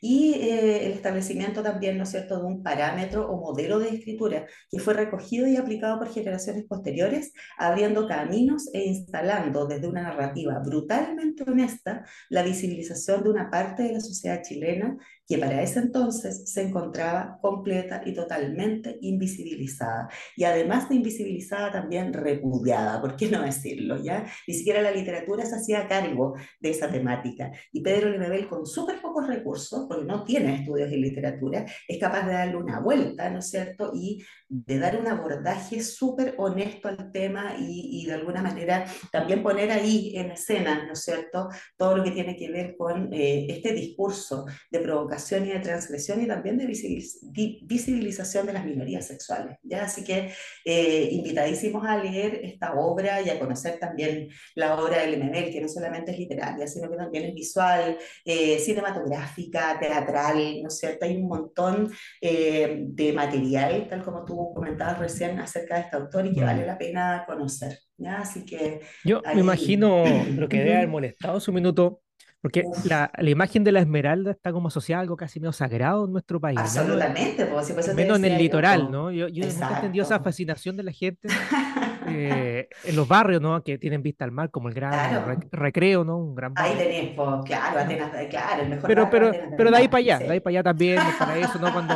Y 0.01 0.35
eh, 0.35 0.87
el 0.87 0.93
establecimiento 0.93 1.63
también, 1.63 1.97
¿no 1.97 2.03
es 2.05 2.11
cierto?, 2.11 2.39
de 2.39 2.45
un 2.45 2.63
parámetro 2.63 3.29
o 3.31 3.41
modelo 3.41 3.79
de 3.79 3.91
escritura 3.91 4.47
que 4.71 4.81
fue 4.81 4.95
recogido 4.95 5.47
y 5.47 5.57
aplicado 5.57 5.99
por 5.99 6.13
generaciones 6.13 6.65
posteriores, 6.65 7.33
abriendo 7.57 8.09
caminos 8.09 8.69
e 8.73 8.85
instalando 8.85 9.67
desde 9.67 9.87
una 9.89 10.03
narrativa 10.03 10.59
brutalmente 10.59 11.45
honesta 11.45 12.05
la 12.31 12.43
visibilización 12.43 13.23
de 13.23 13.31
una 13.31 13.51
parte 13.51 13.85
de 13.85 13.93
la 13.93 14.01
sociedad 14.01 14.43
chilena 14.43 14.97
que 15.27 15.39
para 15.39 15.63
ese 15.63 15.79
entonces 15.79 16.51
se 16.51 16.63
encontraba 16.63 17.39
completa 17.41 18.03
y 18.05 18.13
totalmente 18.13 18.99
invisibilizada. 19.01 20.09
Y 20.37 20.45
además 20.45 20.89
de 20.89 20.97
invisibilizada, 20.97 21.73
también 21.73 22.13
repudiada, 22.13 23.01
¿por 23.01 23.17
qué 23.17 23.29
no 23.29 23.43
decirlo? 23.43 24.03
¿ya? 24.03 24.27
Ni 24.47 24.55
siquiera 24.55 24.83
la 24.83 24.91
literatura 24.91 25.47
se 25.47 25.57
hacía 25.57 25.89
cargo 25.89 26.35
de 26.61 26.71
esa 26.71 26.91
temática. 26.91 27.53
Y 27.73 27.81
Pedro 27.81 28.11
Lemebel, 28.11 28.49
con 28.49 28.67
súper 28.67 29.01
pocos 29.01 29.27
recursos, 29.27 29.87
porque 29.89 30.05
no 30.05 30.25
tiene 30.25 30.57
estudios 30.57 30.91
en 30.93 31.01
literatura, 31.01 31.67
es 31.87 31.99
capaz 31.99 32.27
de 32.27 32.33
darle 32.33 32.57
una 32.57 32.81
vuelta, 32.81 33.31
¿no 33.31 33.39
es 33.39 33.49
cierto? 33.49 33.93
Y 33.95 34.23
de 34.55 34.79
dar 34.79 35.01
un 35.01 35.09
abordaje 35.09 35.83
súper 35.83 36.35
honesto 36.37 36.89
al 36.89 37.11
tema 37.11 37.57
y, 37.59 38.03
y 38.03 38.07
de 38.07 38.13
alguna 38.13 38.43
manera 38.43 38.85
también 39.11 39.43
poner 39.43 39.71
ahí 39.71 40.13
en 40.15 40.31
escena, 40.33 40.85
¿no 40.85 40.93
es 40.93 41.01
cierto?, 41.01 41.49
todo 41.75 41.97
lo 41.97 42.05
que 42.05 42.11
tiene 42.11 42.37
que 42.37 42.51
ver 42.51 42.77
con 42.77 43.11
eh, 43.15 43.47
este 43.49 43.73
discurso 43.73 44.45
de 44.71 44.81
provocación 44.81 45.47
y 45.47 45.53
de 45.53 45.61
transgresión 45.61 46.23
y 46.23 46.27
también 46.27 46.59
de 46.59 46.67
visibilización 46.67 48.47
de 48.47 48.53
las 48.53 48.67
minorías 48.67 49.07
sexuales. 49.07 49.57
¿ya? 49.63 49.85
Así 49.85 50.05
que 50.05 50.33
eh, 50.67 51.09
invitadísimos 51.13 51.87
a 51.87 51.97
leer 51.97 52.41
esta 52.45 52.75
obra 52.75 53.23
y 53.23 53.31
a 53.31 53.39
conocer 53.39 53.79
también 53.79 54.29
la 54.55 54.77
obra 54.77 55.01
de 55.01 55.13
Lemebel, 55.13 55.51
que 55.51 55.63
no 55.63 55.69
solamente 55.69 56.13
es 56.13 56.19
literaria, 56.19 56.67
sino 56.67 56.91
que 56.91 56.97
también 56.97 57.25
es 57.25 57.35
visual, 57.35 57.97
eh, 58.27 58.59
cinematográfica, 58.59 59.79
teatral, 59.81 60.61
¿no 60.61 60.69
es 60.69 60.79
cierto? 60.79 61.07
Hay 61.07 61.17
un 61.17 61.29
montón 61.29 61.91
de 62.21 63.13
material, 63.15 63.89
tal 63.89 64.05
como 64.05 64.25
tú 64.25 64.42
comentabas 64.55 64.99
recién, 64.99 65.39
acerca 65.39 65.77
de 65.77 65.81
este 65.83 65.97
autor 65.97 66.27
y 66.27 66.35
que 66.35 66.43
vale 66.45 66.67
la 66.67 66.77
pena 66.79 67.25
conocer. 67.27 67.79
¿ya? 67.97 68.19
Así 68.21 68.45
que 68.45 68.81
Yo 69.05 69.21
ahí- 69.25 69.37
me 69.37 69.41
imagino 69.43 70.05
lo 70.37 70.49
que 70.49 70.59
debe 70.59 70.77
haber 70.77 70.89
molestado 70.89 71.39
su 71.41 71.53
minuto, 71.53 72.01
porque 72.41 72.65
la, 72.85 73.11
la 73.17 73.31
imagen 73.31 73.63
de 73.63 73.71
la 73.71 73.79
esmeralda 73.81 74.33
está 74.33 74.51
como 74.53 74.67
asociada 74.69 74.99
a 74.99 75.03
algo 75.03 75.17
casi 75.17 75.39
medio 75.39 75.53
sagrado 75.53 76.07
en 76.07 76.13
nuestro 76.13 76.41
país, 76.41 76.59
Absolutamente, 76.59 77.43
eso 77.45 77.75
te 77.85 77.95
menos 77.95 78.19
en 78.19 78.25
el 78.25 78.33
yo, 78.33 78.39
litoral. 78.39 78.91
¿no? 78.91 79.13
Yo, 79.13 79.29
yo 79.29 79.47
nunca 79.47 79.71
he 79.71 79.75
entendido 79.77 80.05
esa 80.05 80.19
fascinación 80.21 80.77
de 80.77 80.83
la 80.83 80.91
gente 80.93 81.29
eh, 82.09 82.69
en 82.85 82.97
los 82.97 83.07
barrios, 83.07 83.41
¿no? 83.41 83.63
Que 83.63 83.79
tienen 83.79 84.03
vista 84.03 84.25
al 84.25 84.33
mar, 84.33 84.51
como 84.51 84.69
el 84.69 84.75
gran 84.75 84.91
Claro. 84.91 85.27
Rec- 85.29 85.49
recreo, 85.53 86.05
¿no? 86.05 86.19
Un 86.19 86.35
gran 86.35 86.53
Ahí 86.57 86.71
barrio. 86.75 86.85
tenés, 86.89 87.15
pues, 87.15 87.29
claro, 87.45 87.75
¿no? 87.75 87.81
Atenas, 87.81 88.11
claro, 88.29 88.63
el 88.63 88.69
mejor 88.71 88.87
Pero, 88.89 89.03
barrio 89.05 89.11
pero, 89.21 89.29
Atenas 89.29 89.55
pero 89.57 89.71
de 89.71 89.77
ahí 89.77 89.89
para 89.89 89.99
allá, 90.01 90.19
sí. 90.19 90.25
de 90.25 90.31
ahí 90.33 90.41
para 90.41 90.51
allá 90.51 90.63
también, 90.65 90.99
el 90.99 91.15
paraíso, 91.19 91.59
¿no? 91.61 91.73
Cuando, 91.73 91.95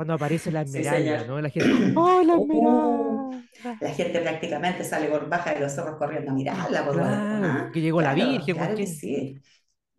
cuando 0.00 0.14
aparece 0.14 0.50
la 0.50 0.62
esmeralda. 0.62 1.24
¿no? 1.24 1.40
La 1.40 1.50
gente, 1.50 1.90
¡oh, 1.94 2.22
la 2.22 2.36
Uh, 2.36 2.38
esmeralda! 2.38 3.48
la 3.80 3.90
gente 3.94 4.20
prácticamente 4.20 4.84
sale 4.84 5.08
por 5.08 5.28
baja 5.28 5.54
de 5.54 5.60
los 5.60 5.72
cerros 5.72 5.96
corriendo 5.98 6.30
a 6.32 6.34
mirarla, 6.34 6.84
por 6.86 6.96
Eduardo, 6.96 7.28
Claro, 7.38 7.70
¿ah? 7.70 7.70
que 7.72 7.80
llegó 7.80 8.02
la 8.02 8.14
Virgen, 8.14 8.56
claro 8.56 8.78
que 8.78 8.86
cualquier. 8.86 8.88
sí. 8.88 9.40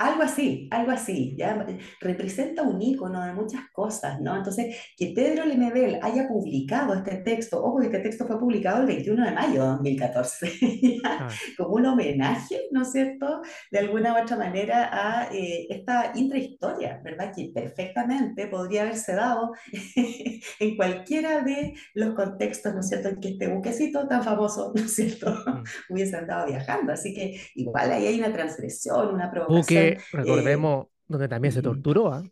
Algo 0.02 0.24
así, 0.24 0.68
algo 0.72 0.92
así, 0.92 1.36
ya 1.38 1.64
representa 2.00 2.64
un 2.64 2.82
ícono 2.82 3.24
de 3.24 3.34
muchas 3.34 3.62
cosas, 3.72 4.20
¿no? 4.20 4.36
Entonces, 4.36 4.76
que 4.98 5.14
Pedro 5.16 5.46
Lemebel 5.46 6.00
haya 6.02 6.28
publicado 6.28 6.96
este 6.96 7.18
texto, 7.18 7.64
ojo, 7.64 7.82
este 7.82 8.00
texto 8.00 8.26
fue 8.26 8.40
publicado 8.40 8.82
el 8.82 8.88
21 8.88 9.26
de 9.26 9.32
mayo 9.32 9.62
de 9.62 9.68
2014, 9.68 10.52
ya, 11.04 11.12
Ah, 11.22 11.28
como 11.58 11.76
un 11.76 11.86
homenaje, 11.86 12.68
¿no 12.72 12.82
es 12.82 12.92
cierto?, 12.92 13.42
de 13.72 13.80
alguna 13.80 14.14
u 14.14 14.24
otra 14.24 14.38
manera 14.38 14.90
a 14.92 15.30
eh, 15.32 15.68
esta 15.70 16.12
intrahistoria, 16.16 17.00
¿verdad?, 17.04 17.32
que 17.36 17.52
perfectamente 17.54 18.48
podría 18.48 18.84
haberse 18.84 19.14
dado 19.14 19.52
en 20.60 20.76
cualquiera 20.76 21.42
de 21.42 21.74
los 21.94 22.16
contextos, 22.16 22.74
¿no 22.74 22.80
es 22.80 22.88
cierto?, 22.90 23.10
en 23.10 23.20
que 23.20 23.30
este 23.30 23.48
buquecito 23.48 24.08
tan 24.08 24.24
famoso, 24.24 24.72
¿no 24.76 24.82
es 24.82 24.96
cierto?, 24.96 25.32
mm. 25.32 25.64
hubiese 25.94 26.18
andado 26.18 26.48
viajando. 26.48 26.94
Así 26.94 27.14
que 27.14 27.40
igual 27.56 27.92
ahí 27.92 28.08
hay 28.08 28.20
una 28.20 28.34
transgresión, 28.34 29.14
una 29.14 29.30
provocación. 29.30 29.62
Buque, 29.62 29.91
recordemos, 30.12 30.88
donde 31.08 31.28
también 31.28 31.52
se 31.54 31.62
torturó, 31.62 32.14
¿ah? 32.14 32.24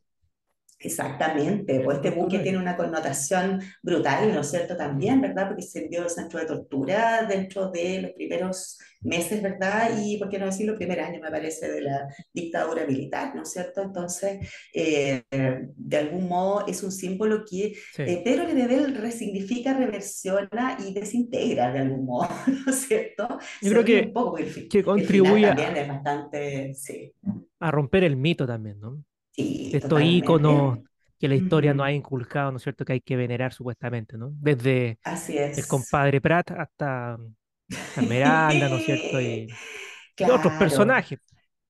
Exactamente, 0.79 1.81
pues 1.81 1.97
este 1.97 2.11
buque 2.11 2.39
tiene 2.39 2.57
una 2.57 2.77
connotación 2.77 3.61
brutal, 3.83 4.33
¿no 4.33 4.41
es 4.41 4.49
cierto? 4.49 4.75
También. 4.77 5.19
¿verdad? 5.21 5.47
Porque 5.47 5.61
sirvió 5.63 6.03
de 6.03 6.09
centro 6.09 6.39
de 6.39 6.45
tortura 6.45 7.25
dentro 7.27 7.69
de 7.71 8.01
los 8.01 8.11
primeros 8.11 8.77
meses, 9.01 9.41
¿verdad? 9.41 9.91
Y, 10.01 10.17
¿por 10.17 10.29
qué 10.29 10.37
no 10.39 10.45
decir, 10.45 10.67
los 10.67 10.75
primeros 10.75 11.07
años, 11.07 11.21
me 11.21 11.31
parece, 11.31 11.71
de 11.71 11.81
la 11.81 12.07
dictadura 12.33 12.85
militar, 12.85 13.33
¿no 13.33 13.43
es 13.43 13.51
cierto? 13.51 13.81
Entonces, 13.81 14.49
eh, 14.73 15.23
de 15.31 15.97
algún 15.97 16.27
modo 16.27 16.67
es 16.67 16.83
un 16.83 16.91
símbolo 16.91 17.43
que 17.49 17.73
Sí. 17.93 18.03
eh, 18.03 18.21
Pedro 18.23 18.45
resignifica, 18.99 19.73
reversiona 19.73 20.77
y 20.85 20.93
desintegra 20.93 21.71
de 21.71 21.79
algún 21.79 22.05
modo, 22.05 22.27
¿no 22.65 22.71
es 22.71 22.87
cierto? 22.87 23.27
Yo 23.61 23.69
Se 23.69 23.69
creo 23.69 23.85
que, 23.85 24.01
un 24.07 24.13
poco, 24.13 24.37
el, 24.37 24.45
que 24.45 24.79
el 24.79 24.83
final 24.83 24.83
contribuye 24.83 25.47
también 25.47 25.77
es 25.77 25.87
bastante, 25.87 26.73
sí, 26.73 27.13
a 27.59 27.71
romper 27.71 28.03
el 28.03 28.15
mito 28.15 28.45
también, 28.47 28.79
¿no? 28.79 29.03
Sí, 29.43 29.71
estos 29.73 30.01
íconos 30.01 30.51
totalmente. 30.53 30.89
que 31.19 31.27
la 31.27 31.35
historia 31.35 31.73
nos 31.73 31.85
ha 31.85 31.91
inculcado, 31.91 32.51
¿no 32.51 32.57
es 32.57 32.63
cierto?, 32.63 32.85
que 32.85 32.93
hay 32.93 33.01
que 33.01 33.15
venerar 33.15 33.53
supuestamente, 33.53 34.17
¿no? 34.17 34.31
Desde 34.33 34.99
Así 35.03 35.37
el 35.37 35.67
compadre 35.67 36.21
Prat 36.21 36.51
hasta 36.51 37.17
Esmeralda, 37.95 38.69
¿no 38.69 38.77
es 38.77 38.85
cierto? 38.85 39.21
Y, 39.21 39.47
y 40.17 40.23
otros 40.23 40.53
personajes. 40.53 41.19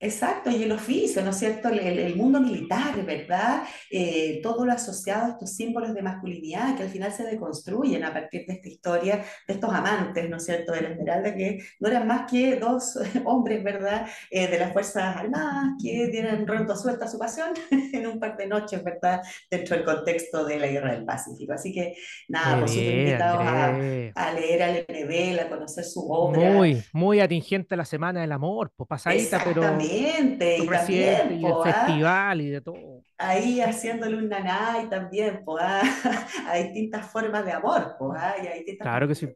Exacto, 0.00 0.50
y 0.50 0.62
el 0.64 0.72
oficio, 0.72 1.22
¿no 1.22 1.30
es 1.30 1.36
cierto? 1.38 1.68
El, 1.68 1.78
el- 1.98 2.16
mundo 2.16 2.40
militar, 2.40 3.04
¿verdad? 3.06 3.62
Eh, 3.90 4.40
todo 4.42 4.64
lo 4.66 4.72
asociado 4.72 5.26
a 5.26 5.28
estos 5.30 5.54
símbolos 5.54 5.94
de 5.94 6.02
masculinidad 6.02 6.76
que 6.76 6.82
al 6.82 6.88
final 6.88 7.12
se 7.12 7.24
deconstruyen 7.24 8.04
a 8.04 8.12
partir 8.12 8.44
de 8.46 8.54
esta 8.54 8.68
historia 8.68 9.24
de 9.46 9.54
estos 9.54 9.72
amantes, 9.72 10.28
¿no 10.28 10.36
es 10.38 10.44
cierto? 10.44 10.72
De 10.72 10.80
la 10.82 10.88
Esmeralda, 10.90 11.34
que 11.34 11.58
no 11.78 11.88
eran 11.88 12.06
más 12.06 12.30
que 12.30 12.56
dos 12.56 12.98
hombres, 13.24 13.62
¿verdad? 13.62 14.06
Eh, 14.30 14.48
de 14.48 14.58
las 14.58 14.72
Fuerzas 14.72 15.16
Armadas 15.16 15.74
que 15.82 16.08
dieron 16.08 16.46
rento 16.46 16.76
suelta 16.76 17.04
a 17.04 17.08
su 17.08 17.18
pasión 17.18 17.50
en 17.70 18.06
un 18.06 18.18
par 18.18 18.36
de 18.36 18.46
noches, 18.46 18.82
¿verdad? 18.82 19.22
Dentro 19.50 19.76
del 19.76 19.84
contexto 19.84 20.44
de 20.44 20.58
la 20.58 20.66
Guerra 20.66 20.92
del 20.92 21.04
Pacífico. 21.04 21.52
Así 21.52 21.72
que, 21.72 21.94
nada, 22.28 22.58
pues 22.60 22.72
súper 22.72 22.86
bien, 22.86 23.06
invitados 23.06 23.42
a, 23.46 23.66
a 24.14 24.32
leer 24.32 24.62
al 24.62 24.84
NB, 24.88 25.40
a 25.40 25.48
conocer 25.48 25.84
su 25.84 26.00
obra. 26.10 26.50
Muy, 26.50 26.82
muy 26.92 27.20
atingente 27.20 27.76
la 27.76 27.84
Semana 27.84 28.20
del 28.20 28.32
Amor, 28.32 28.72
pues 28.76 28.88
pasadita, 28.88 29.42
pero 29.44 29.62
Y 29.90 30.66
también, 30.66 31.40
y 31.40 31.46
el 31.46 31.52
¿ah? 31.52 31.62
festival 31.64 32.40
y 32.40 32.50
de 32.50 32.60
todo. 32.60 33.02
Ahí 33.18 33.60
haciéndole 33.60 34.16
un 34.16 34.28
nanay 34.28 34.88
también, 34.88 35.44
po, 35.44 35.58
¿ah? 35.60 35.82
A 36.48 36.56
distintas 36.56 37.10
formas 37.10 37.44
de 37.44 37.52
amor, 37.52 37.96
po, 37.98 38.12
¿ah? 38.16 38.34
Y 38.42 38.46
a 38.46 38.54
distintas 38.54 38.84
Claro 38.86 39.08
que 39.08 39.14
sí, 39.14 39.28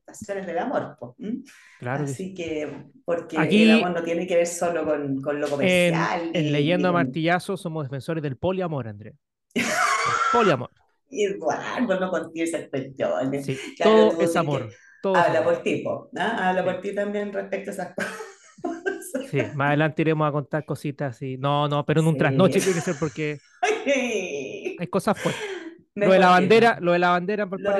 del 0.47 0.59
amor, 0.59 0.97
¿m? 1.19 1.43
claro 1.79 2.07
sí. 2.07 2.12
Así 2.12 2.35
que, 2.35 2.87
porque 3.05 3.37
el 3.37 3.43
Aquí 3.43 3.71
amor 3.71 3.90
no 3.93 4.03
tiene 4.03 4.27
que 4.27 4.37
ver 4.37 4.47
solo 4.47 4.85
con, 4.85 5.21
con 5.21 5.40
lo 5.40 5.47
en, 5.47 5.51
comercial 5.51 6.31
en 6.33 6.45
ni, 6.45 6.51
Leyendo 6.51 6.88
ni 6.88 6.88
a. 6.88 6.93
Martillazo 6.93 7.57
somos 7.57 7.85
defensores 7.85 8.23
del 8.23 8.37
poliamor, 8.37 8.88
Andrés. 8.88 9.14
El 9.55 9.64
poliamor. 10.33 10.71
Eduardo, 11.11 12.01
no 12.01 12.11
contiene 12.11 12.49
esas 12.49 12.69
cuestiones. 12.69 13.47
Sí, 13.47 13.59
Claro, 13.77 14.09
todo 14.11 14.21
es 14.21 14.33
sí 14.33 14.38
amor. 14.38 14.71
Todo 15.01 15.17
Habla 15.17 15.40
amor. 15.40 15.55
por 15.55 15.62
ti, 15.62 15.77
po, 15.85 16.11
¿ah? 16.17 16.49
Habla 16.49 16.64
por 16.64 16.81
ti 16.81 16.95
también 16.95 17.33
respecto 17.33 17.71
a 17.71 17.75
esas 17.75 17.95
cosas. 17.95 18.12
Sí, 19.31 19.38
más 19.55 19.68
adelante 19.68 20.03
iremos 20.03 20.29
a 20.29 20.33
contar 20.33 20.64
cositas 20.64 21.16
así. 21.16 21.37
No, 21.37 21.68
no, 21.68 21.85
pero 21.85 22.00
en 22.00 22.07
un 22.07 22.14
Sí. 22.14 22.18
trasnoche 22.18 22.61
tiene 22.61 22.74
que 22.74 22.81
ser 22.81 22.96
porque 22.98 23.38
Ay, 23.62 24.77
hay 24.79 24.87
cosas 24.88 25.18
fuertes. 25.20 25.42
Lo 25.94 26.11
de 26.12 26.18
la 26.18 26.31
bandera, 26.31 26.79
lo 26.81 26.92
de 26.92 26.98
la 26.98 27.11
bandera 27.11 27.44
en 27.44 27.50
Lo 27.50 27.72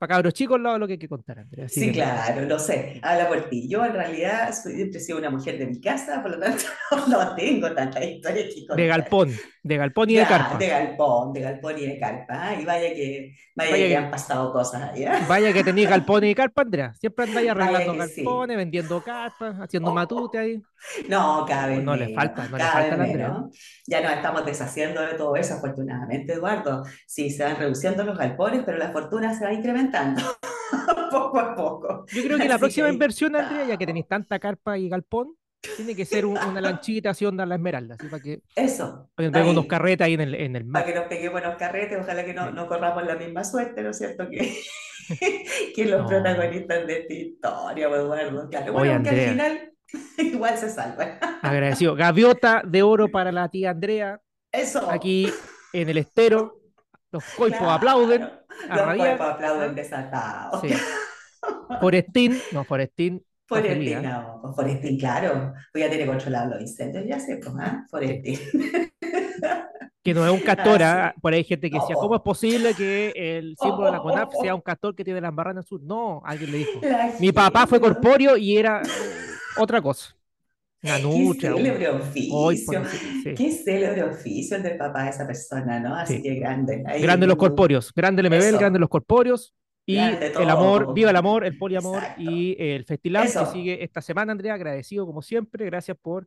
para 0.00 0.14
cabros 0.14 0.32
chicos, 0.34 0.58
lo, 0.58 0.78
lo 0.78 0.86
que 0.86 0.94
hay 0.94 0.98
que 0.98 1.08
contar, 1.08 1.38
Andrea. 1.40 1.66
así 1.66 1.78
Sí, 1.80 1.86
que- 1.88 1.92
claro, 1.92 2.40
lo 2.42 2.58
sé. 2.58 2.98
Habla 3.02 3.28
por 3.28 3.48
ti. 3.50 3.68
Yo 3.68 3.84
en 3.84 3.92
realidad 3.92 4.52
soy, 4.52 4.74
siempre 4.76 4.98
he 4.98 5.00
sido 5.02 5.18
una 5.18 5.28
mujer 5.30 5.58
de 5.58 5.66
mi 5.66 5.78
casa, 5.80 6.22
por 6.22 6.30
lo 6.32 6.38
tanto 6.40 6.64
no 7.08 7.34
tengo 7.36 7.70
tantas 7.74 8.02
historias 8.04 8.46
que 8.54 8.60
contar. 8.66 8.76
De 8.78 8.86
galpón, 8.86 9.30
de 9.62 9.76
galpón 9.76 10.10
y 10.10 10.14
de 10.16 10.26
carpa. 10.26 10.56
De 10.58 10.66
galpón, 10.68 11.32
de 11.34 11.40
galpón 11.42 11.78
y 11.78 11.86
de 11.86 11.98
carpa. 12.00 12.54
Y 12.58 12.64
vaya 12.64 12.94
que, 12.94 13.34
vaya 13.54 13.70
Vaya 13.72 13.82
que 13.84 13.88
que- 13.90 13.96
han 13.98 14.10
pasado 14.10 14.52
cosas 14.52 14.82
ahí. 14.90 15.04
¿ah? 15.04 15.24
Vaya 15.28 15.52
que 15.52 15.62
tenéis 15.62 15.88
galpones 15.90 16.30
y 16.30 16.34
carpa, 16.34 16.62
Andrea. 16.62 16.94
Siempre 16.94 17.26
andáis 17.26 17.50
arreglando 17.50 17.92
sí. 18.06 18.22
galpones, 18.24 18.56
vendiendo 18.56 19.02
carpas, 19.04 19.54
haciendo 19.60 19.92
matute 19.92 20.38
ahí. 20.38 20.62
No, 21.10 21.44
cada 21.46 21.66
vez 21.66 21.84
No 21.84 21.94
le 21.94 22.14
falta, 22.14 22.48
no 22.48 22.56
le 22.56 22.64
falta 22.64 22.80
vez 22.80 22.92
a 22.92 22.96
la 22.96 23.04
Andrea. 23.04 23.28
menos. 23.28 23.58
Ya 23.86 24.00
nos 24.00 24.12
estamos 24.12 24.46
deshaciendo 24.46 25.02
de 25.02 25.12
todo 25.12 25.36
eso, 25.36 25.52
afortunadamente, 25.54 26.32
Eduardo. 26.32 26.84
Sí, 27.06 27.28
se 27.28 27.44
van 27.44 27.56
reduciendo 27.56 28.02
los 28.02 28.16
galpones, 28.16 28.62
pero 28.64 28.78
la 28.78 28.90
fortuna 28.90 29.34
se 29.38 29.44
va 29.44 29.52
incrementando 29.52 29.89
poco 31.10 31.38
a 31.38 31.54
poco. 31.54 32.06
Yo 32.12 32.22
creo 32.22 32.38
que 32.38 32.48
la 32.48 32.54
Así 32.54 32.60
próxima 32.60 32.86
que- 32.86 32.92
inversión, 32.92 33.36
Andrea, 33.36 33.64
ya 33.66 33.76
que 33.76 33.86
tenéis 33.86 34.06
tanta 34.08 34.38
carpa 34.38 34.78
y 34.78 34.88
galpón, 34.88 35.34
tiene 35.76 35.94
que 35.94 36.04
ser 36.06 36.24
un- 36.24 36.38
una 36.38 36.60
lanchita 36.60 37.10
así 37.10 37.26
onda 37.26 37.44
la 37.44 37.56
esmeralda, 37.56 37.96
así 37.98 38.08
para 38.08 38.22
que, 38.22 38.42
Eso. 38.56 39.10
para 39.14 39.28
que 39.28 39.32
tenga 39.32 39.50
unos 39.50 39.66
carretes 39.66 40.06
ahí 40.06 40.14
en 40.14 40.20
el, 40.22 40.34
en 40.34 40.56
el 40.56 40.64
mar. 40.64 40.82
para 40.82 40.92
que 40.94 40.98
nos 41.00 41.08
peguemos 41.08 41.42
los 41.42 41.56
carretes, 41.56 41.98
ojalá 42.00 42.24
que 42.24 42.32
no, 42.32 42.50
no 42.50 42.66
corramos 42.66 43.04
la 43.04 43.16
misma 43.16 43.44
suerte, 43.44 43.82
¿no 43.82 43.90
es 43.90 43.98
cierto? 43.98 44.26
Que, 44.30 44.56
que 45.76 45.84
los 45.86 46.02
No. 46.02 46.08
protagonistas 46.08 46.86
de 46.86 46.98
esta 47.00 47.14
historia, 47.14 47.88
pues, 47.88 48.00
Eduardo. 48.00 48.48
Claro, 48.48 48.72
bueno, 48.72 48.78
Oye, 48.80 48.94
aunque 48.94 49.10
al 49.10 49.30
final 49.30 49.72
igual 50.18 50.56
se 50.56 50.70
salva. 50.70 51.18
Agradecido. 51.42 51.94
Gaviota 51.94 52.62
de 52.66 52.82
oro 52.82 53.08
para 53.10 53.30
la 53.32 53.48
tía 53.48 53.70
Andrea, 53.70 54.20
Eso. 54.52 54.90
aquí 54.90 55.28
en 55.72 55.88
el 55.90 55.98
estero. 55.98 56.59
Los 57.12 57.24
coipos 57.36 57.58
claro. 57.58 57.72
aplauden. 57.72 58.22
Los 58.68 58.96
cuerpos 58.96 59.26
aplauden 59.26 59.74
desatados. 59.74 60.60
Sí. 60.60 60.68
Forestín, 61.80 62.38
no, 62.52 62.64
Forestín. 62.64 63.24
Forestín, 63.46 64.02
no, 64.02 64.52
Forestín, 64.54 64.98
claro. 64.98 65.52
Voy 65.74 65.82
a 65.82 65.90
tener 65.90 66.06
controlado 66.06 66.50
los 66.50 66.60
incendios, 66.60 67.04
ya 67.06 67.18
sé, 67.18 67.38
pues, 67.42 67.54
¿ah? 67.58 67.84
Forestín. 67.90 68.38
que 70.02 70.14
no 70.14 70.24
es 70.24 70.32
un 70.32 70.40
castor, 70.40 70.82
Ah, 70.82 71.06
¿ah? 71.08 71.14
por 71.20 71.32
ahí 71.32 71.38
hay 71.38 71.44
gente 71.44 71.68
que 71.70 71.78
decía, 71.78 71.94
No. 71.96 72.00
¿cómo 72.00 72.14
es 72.16 72.22
posible 72.22 72.74
que 72.74 73.12
el 73.16 73.56
símbolo 73.60 73.86
de 73.86 73.92
la 73.92 74.00
Oh, 74.00 74.02
CONAF 74.02 74.28
oh, 74.32 74.38
oh. 74.38 74.42
sea 74.42 74.54
un 74.54 74.60
castor 74.60 74.94
que 74.94 75.04
tiene 75.04 75.20
la 75.20 75.28
embarrada 75.28 75.52
en 75.52 75.58
el 75.58 75.64
sur? 75.64 75.82
No, 75.82 76.22
alguien 76.24 76.52
le 76.52 76.58
dijo. 76.58 76.80
La 76.82 77.12
Mi 77.18 77.32
papá 77.32 77.66
fue 77.66 77.80
corpóreo 77.80 78.36
y 78.36 78.56
era 78.56 78.82
eh, 78.82 78.86
otra 79.56 79.80
cosa. 79.82 80.14
Una 80.82 80.96
Qué 80.96 81.02
nutria. 81.02 81.54
un- 81.54 81.62
célebre 81.62 81.88
oficio. 81.88 82.84
sí. 82.86 83.34
Qué 83.34 83.50
célebre 83.52 84.02
oficio 84.04 84.56
el 84.56 84.62
del 84.62 84.78
papá 84.78 85.04
de 85.04 85.10
esa 85.10 85.26
persona, 85.26 85.78
¿no? 85.78 85.94
Así 85.94 86.16
Sí. 86.16 86.22
que 86.22 86.34
grande. 86.36 86.82
Ahí, 86.86 87.02
Grande 87.02 87.26
los 87.26 87.36
corpóreos, 87.36 87.92
grande 87.94 88.20
el 88.22 88.26
MBL, 88.30 88.58
grande 88.58 88.78
los 88.78 88.88
corpóreos 88.88 89.54
y 89.84 89.98
el 89.98 90.48
amor, 90.50 90.94
viva 90.94 91.10
el 91.10 91.16
amor, 91.16 91.44
el 91.44 91.58
poliamor 91.58 91.98
Exacto. 92.02 92.22
y 92.22 92.56
el 92.58 92.84
Festilab 92.84 93.24
que 93.24 93.46
sigue 93.52 93.84
esta 93.84 94.00
semana, 94.00 94.32
Andrea, 94.32 94.54
agradecido 94.54 95.04
como 95.04 95.20
siempre, 95.20 95.66
gracias 95.66 95.96
por 96.00 96.26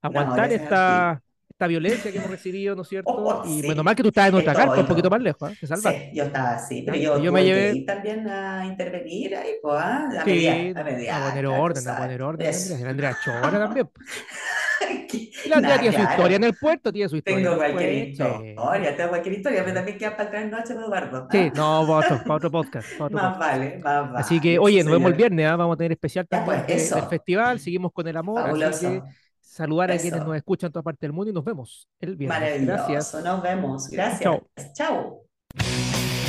aguantar 0.00 0.50
esta, 0.52 1.22
esta 1.60 1.66
violencia 1.66 2.10
que 2.10 2.16
hemos 2.16 2.30
recibido, 2.30 2.74
¿no 2.74 2.82
es 2.82 2.88
cierto? 2.88 3.10
Oh, 3.12 3.42
y 3.46 3.60
sí. 3.60 3.68
menos 3.68 3.84
mal 3.84 3.94
que 3.94 4.02
tú 4.02 4.08
estabas 4.08 4.30
en 4.30 4.36
otra 4.36 4.54
carpa, 4.54 4.80
un 4.80 4.86
poquito 4.86 5.10
más 5.10 5.20
lejos, 5.20 5.50
¿ah? 5.50 5.54
Te 5.60 5.66
salvaste. 5.66 6.10
Sí, 6.10 6.16
yo 6.16 6.24
estaba 6.24 6.50
así, 6.54 6.82
pero 6.82 6.96
Ya, 6.96 7.02
yo, 7.02 7.18
yo 7.22 7.32
me 7.32 7.44
llevé- 7.44 7.72
que 7.72 7.78
ir 7.80 7.86
también 7.86 8.26
a 8.28 8.64
intervenir 8.66 9.36
ahí, 9.36 9.50
pues, 9.60 9.74
¿ah? 9.78 10.08
A 10.20 10.24
Sí, 10.24 10.30
mediar, 10.30 10.78
a 10.78 10.84
mediar. 10.84 11.22
a 11.22 11.28
poner 11.28 11.46
orden, 11.46 11.88
a 11.88 11.96
poner 11.98 12.22
orden. 12.22 12.54
Andrea. 12.88 13.16
Chora 13.22 13.50
también. 13.58 13.90
la 15.48 15.56
Andrea 15.56 15.78
tiene 15.80 15.96
su 15.96 16.02
historia 16.02 16.36
en 16.36 16.44
el 16.44 16.54
puerto, 16.54 16.92
tiene 16.92 17.08
su 17.08 17.16
historia 17.16 17.44
Tengo 17.44 17.56
cualquier 17.56 17.92
historia, 18.08 18.96
tengo 18.96 19.08
cualquier 19.10 19.34
historia, 19.34 19.62
pero 19.64 19.74
también 19.74 19.98
queda 19.98 20.16
para 20.16 20.30
tres 20.30 20.50
noches, 20.50 20.70
Eduardo. 20.70 21.18
¿ah? 21.18 21.28
Sí, 21.30 21.50
no, 21.54 21.84
para 21.86 21.98
otro, 21.98 22.22
para 22.24 22.34
otro 22.36 22.50
podcast. 22.50 22.88
para 22.92 23.04
otro 23.06 23.16
Más 23.18 23.32
podcast. 23.34 23.50
vale, 23.52 23.78
más 23.84 24.06
vale. 24.06 24.18
Así 24.18 24.40
que, 24.40 24.58
oye, 24.58 24.82
nos 24.82 24.92
vemos 24.92 25.10
el 25.10 25.16
viernes, 25.16 25.46
¿ah? 25.46 25.56
vamos 25.56 25.74
a 25.74 25.76
tener 25.78 25.92
especial 25.92 26.26
Ya, 26.30 26.38
también 26.38 26.62
pues, 26.66 26.90
del 26.90 27.04
festival, 27.04 27.60
seguimos 27.60 27.92
con 27.92 28.08
el 28.08 28.16
amor, 28.16 28.40
así 28.64 28.86
que 28.86 29.02
saludar 29.60 29.90
a 29.92 29.98
quienes 29.98 30.24
nos 30.24 30.36
escuchan 30.36 30.68
en 30.68 30.72
toda 30.72 30.82
parte 30.82 31.06
del 31.06 31.12
mundo 31.12 31.30
y 31.30 31.34
nos 31.34 31.44
vemos 31.44 31.88
el 32.00 32.16
viernes. 32.16 32.40
Maravilloso. 32.40 32.86
Gracias. 32.88 33.24
Nos 33.24 33.42
vemos. 33.42 33.88
Gracias. 33.88 34.22
Chao. 34.22 34.46
Chao. 34.74 36.19